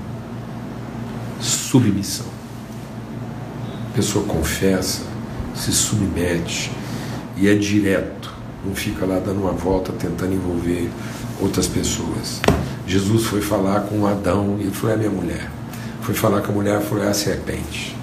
submissão. 1.40 2.26
A 3.90 3.96
pessoa 3.96 4.24
confessa, 4.24 5.02
se 5.52 5.72
submete 5.72 6.70
e 7.36 7.48
é 7.48 7.56
direto, 7.56 8.32
não 8.64 8.72
fica 8.72 9.04
lá 9.04 9.18
dando 9.18 9.40
uma 9.40 9.50
volta 9.50 9.90
tentando 9.90 10.32
envolver 10.32 10.88
outras 11.40 11.66
pessoas. 11.66 12.40
Jesus 12.86 13.24
foi 13.24 13.40
falar 13.40 13.80
com 13.88 14.06
Adão 14.06 14.58
e 14.60 14.70
falou: 14.70 14.94
É 14.94 14.96
minha 14.96 15.10
mulher. 15.10 15.50
Foi 16.02 16.14
falar 16.14 16.40
com 16.42 16.52
a 16.52 16.54
mulher 16.54 16.80
e 16.80 16.84
falou: 16.84 17.02
É 17.02 17.08
a 17.08 17.14
serpente. 17.14 17.96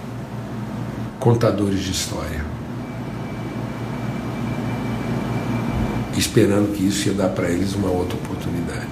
Contadores 1.22 1.80
de 1.80 1.92
história. 1.92 2.44
Esperando 6.20 6.76
que 6.76 6.86
isso 6.86 7.08
ia 7.08 7.14
dar 7.14 7.30
para 7.30 7.50
eles 7.50 7.74
uma 7.74 7.90
outra 7.90 8.16
oportunidade. 8.18 8.88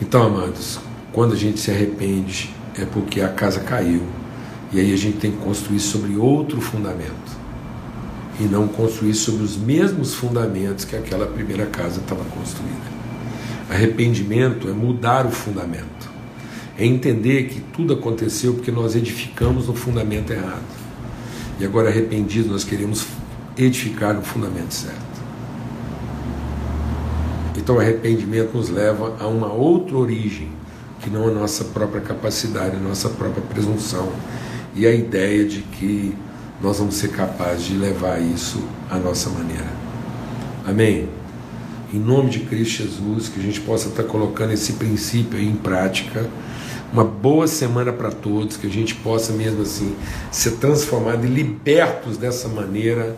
Então, 0.00 0.22
amados, 0.26 0.78
quando 1.12 1.34
a 1.34 1.36
gente 1.36 1.58
se 1.60 1.70
arrepende 1.70 2.54
é 2.78 2.84
porque 2.84 3.20
a 3.20 3.28
casa 3.28 3.60
caiu 3.60 4.02
e 4.72 4.78
aí 4.78 4.92
a 4.92 4.96
gente 4.96 5.18
tem 5.18 5.32
que 5.32 5.38
construir 5.38 5.80
sobre 5.80 6.16
outro 6.16 6.60
fundamento 6.60 7.38
e 8.40 8.44
não 8.44 8.68
construir 8.68 9.14
sobre 9.14 9.42
os 9.42 9.56
mesmos 9.56 10.14
fundamentos 10.14 10.84
que 10.84 10.94
aquela 10.94 11.26
primeira 11.26 11.66
casa 11.66 12.00
estava 12.00 12.24
construída. 12.24 12.98
Arrependimento 13.68 14.68
é 14.68 14.72
mudar 14.72 15.26
o 15.26 15.30
fundamento, 15.30 16.08
é 16.78 16.86
entender 16.86 17.48
que 17.48 17.60
tudo 17.60 17.94
aconteceu 17.94 18.54
porque 18.54 18.70
nós 18.70 18.94
edificamos 18.94 19.66
no 19.66 19.74
fundamento 19.74 20.32
errado. 20.32 20.78
E 21.58 21.64
agora 21.64 21.88
arrependidos 21.88 22.50
nós 22.50 22.62
queremos 22.62 23.04
edificar 23.58 24.14
no 24.14 24.22
fundamento 24.22 24.72
certo. 24.72 25.08
Então 27.56 27.76
o 27.76 27.80
arrependimento 27.80 28.56
nos 28.56 28.70
leva 28.70 29.16
a 29.18 29.26
uma 29.26 29.52
outra 29.52 29.96
origem, 29.96 30.48
que 31.00 31.10
não 31.10 31.26
a 31.28 31.30
nossa 31.30 31.64
própria 31.64 32.00
capacidade, 32.00 32.76
a 32.76 32.80
nossa 32.80 33.08
própria 33.08 33.42
presunção 33.42 34.12
e 34.74 34.86
a 34.86 34.94
ideia 34.94 35.44
de 35.44 35.60
que 35.62 36.14
nós 36.62 36.78
vamos 36.78 36.94
ser 36.94 37.08
capazes 37.08 37.66
de 37.66 37.74
levar 37.74 38.20
isso 38.20 38.62
à 38.88 38.96
nossa 38.96 39.28
maneira. 39.30 39.66
Amém? 40.66 41.08
Em 41.92 41.98
nome 41.98 42.30
de 42.30 42.40
Cristo 42.40 42.82
Jesus, 42.82 43.28
que 43.28 43.40
a 43.40 43.42
gente 43.42 43.60
possa 43.60 43.88
estar 43.88 44.04
colocando 44.04 44.52
esse 44.52 44.74
princípio 44.74 45.40
em 45.40 45.54
prática. 45.54 46.28
Uma 46.92 47.04
boa 47.04 47.46
semana 47.46 47.92
para 47.92 48.10
todos, 48.10 48.56
que 48.56 48.66
a 48.66 48.70
gente 48.70 48.94
possa 48.94 49.32
mesmo 49.32 49.62
assim 49.62 49.94
ser 50.30 50.52
transformado 50.52 51.26
e 51.26 51.28
libertos 51.28 52.16
dessa 52.16 52.48
maneira 52.48 53.16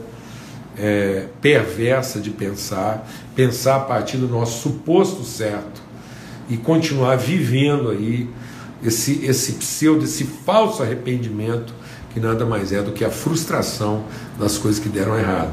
é, 0.78 1.26
perversa 1.40 2.20
de 2.20 2.30
pensar, 2.30 3.08
pensar 3.34 3.76
a 3.76 3.80
partir 3.80 4.16
do 4.16 4.28
nosso 4.28 4.62
suposto 4.62 5.24
certo 5.24 5.82
e 6.48 6.56
continuar 6.56 7.16
vivendo 7.16 7.90
aí 7.90 8.28
esse, 8.82 9.24
esse 9.24 9.52
pseudo, 9.52 10.04
esse 10.04 10.24
falso 10.24 10.82
arrependimento 10.82 11.74
que 12.12 12.18
nada 12.18 12.44
mais 12.44 12.72
é 12.72 12.82
do 12.82 12.92
que 12.92 13.04
a 13.04 13.10
frustração 13.10 14.04
das 14.38 14.58
coisas 14.58 14.80
que 14.80 14.88
deram 14.88 15.16
errado. 15.16 15.52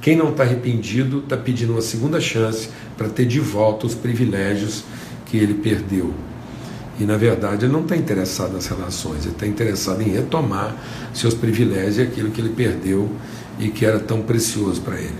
Quem 0.00 0.16
não 0.16 0.30
está 0.30 0.44
arrependido 0.44 1.18
está 1.18 1.36
pedindo 1.36 1.72
uma 1.72 1.82
segunda 1.82 2.20
chance 2.20 2.68
para 2.96 3.08
ter 3.08 3.26
de 3.26 3.40
volta 3.40 3.86
os 3.86 3.94
privilégios 3.94 4.84
que 5.24 5.36
ele 5.36 5.54
perdeu. 5.54 6.14
E 6.98 7.04
na 7.04 7.16
verdade 7.16 7.64
ele 7.64 7.72
não 7.72 7.82
está 7.82 7.96
interessado 7.96 8.52
nas 8.52 8.66
relações, 8.66 9.24
ele 9.24 9.34
está 9.34 9.46
interessado 9.46 10.00
em 10.00 10.10
retomar 10.10 10.76
seus 11.12 11.34
privilégios 11.34 11.98
e 11.98 12.02
aquilo 12.02 12.30
que 12.30 12.40
ele 12.40 12.50
perdeu 12.50 13.10
e 13.58 13.68
que 13.68 13.84
era 13.84 13.98
tão 13.98 14.22
precioso 14.22 14.80
para 14.80 14.96
ele. 14.96 15.18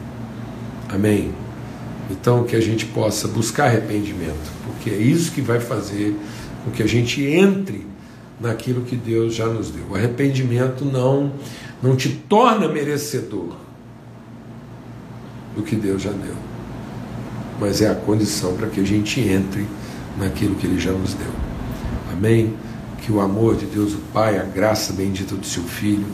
Amém? 0.88 1.32
Então 2.10 2.44
que 2.44 2.54
a 2.54 2.60
gente 2.60 2.86
possa 2.86 3.26
buscar 3.28 3.66
arrependimento, 3.66 4.52
porque 4.66 4.90
é 4.90 4.96
isso 4.96 5.32
que 5.32 5.40
vai 5.40 5.60
fazer 5.60 6.16
com 6.64 6.70
que 6.70 6.82
a 6.82 6.86
gente 6.86 7.22
entre 7.22 7.86
naquilo 8.40 8.82
que 8.82 8.96
Deus 8.96 9.34
já 9.34 9.46
nos 9.46 9.70
deu. 9.70 9.84
O 9.90 9.96
arrependimento 9.96 10.84
não 10.84 11.32
não 11.82 11.94
te 11.94 12.08
torna 12.08 12.68
merecedor 12.68 13.54
do 15.54 15.62
que 15.62 15.76
Deus 15.76 16.02
já 16.02 16.10
deu, 16.10 16.34
mas 17.60 17.82
é 17.82 17.90
a 17.90 17.94
condição 17.94 18.56
para 18.56 18.68
que 18.68 18.80
a 18.80 18.84
gente 18.84 19.20
entre 19.20 19.66
naquilo 20.18 20.54
que 20.54 20.66
Ele 20.66 20.78
já 20.78 20.92
nos 20.92 21.14
deu. 21.14 21.32
Amém? 22.12 22.54
Que 23.02 23.12
o 23.12 23.20
amor 23.20 23.56
de 23.56 23.66
Deus, 23.66 23.92
o 23.92 23.98
Pai, 24.12 24.38
a 24.38 24.42
graça 24.42 24.92
bendita 24.92 25.34
do 25.34 25.44
Seu 25.44 25.62
Filho 25.62 26.06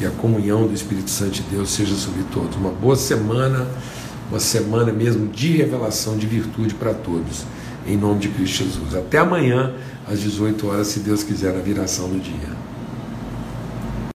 e 0.00 0.06
a 0.06 0.10
comunhão 0.10 0.66
do 0.66 0.72
Espírito 0.72 1.10
Santo 1.10 1.32
de 1.32 1.42
Deus 1.42 1.70
seja 1.70 1.94
sobre 1.94 2.22
todos. 2.32 2.56
Uma 2.56 2.70
boa 2.70 2.96
semana, 2.96 3.68
uma 4.30 4.40
semana 4.40 4.90
mesmo 4.92 5.26
de 5.28 5.56
revelação 5.58 6.16
de 6.16 6.26
virtude 6.26 6.74
para 6.74 6.94
todos, 6.94 7.44
em 7.86 7.96
nome 7.96 8.20
de 8.20 8.28
Cristo 8.30 8.64
Jesus. 8.64 8.94
Até 8.94 9.18
amanhã, 9.18 9.74
às 10.08 10.20
18 10.20 10.66
horas, 10.66 10.86
se 10.86 11.00
Deus 11.00 11.22
quiser, 11.22 11.52
na 11.52 11.60
viração 11.60 12.08
do 12.08 12.18
dia. 12.18 12.69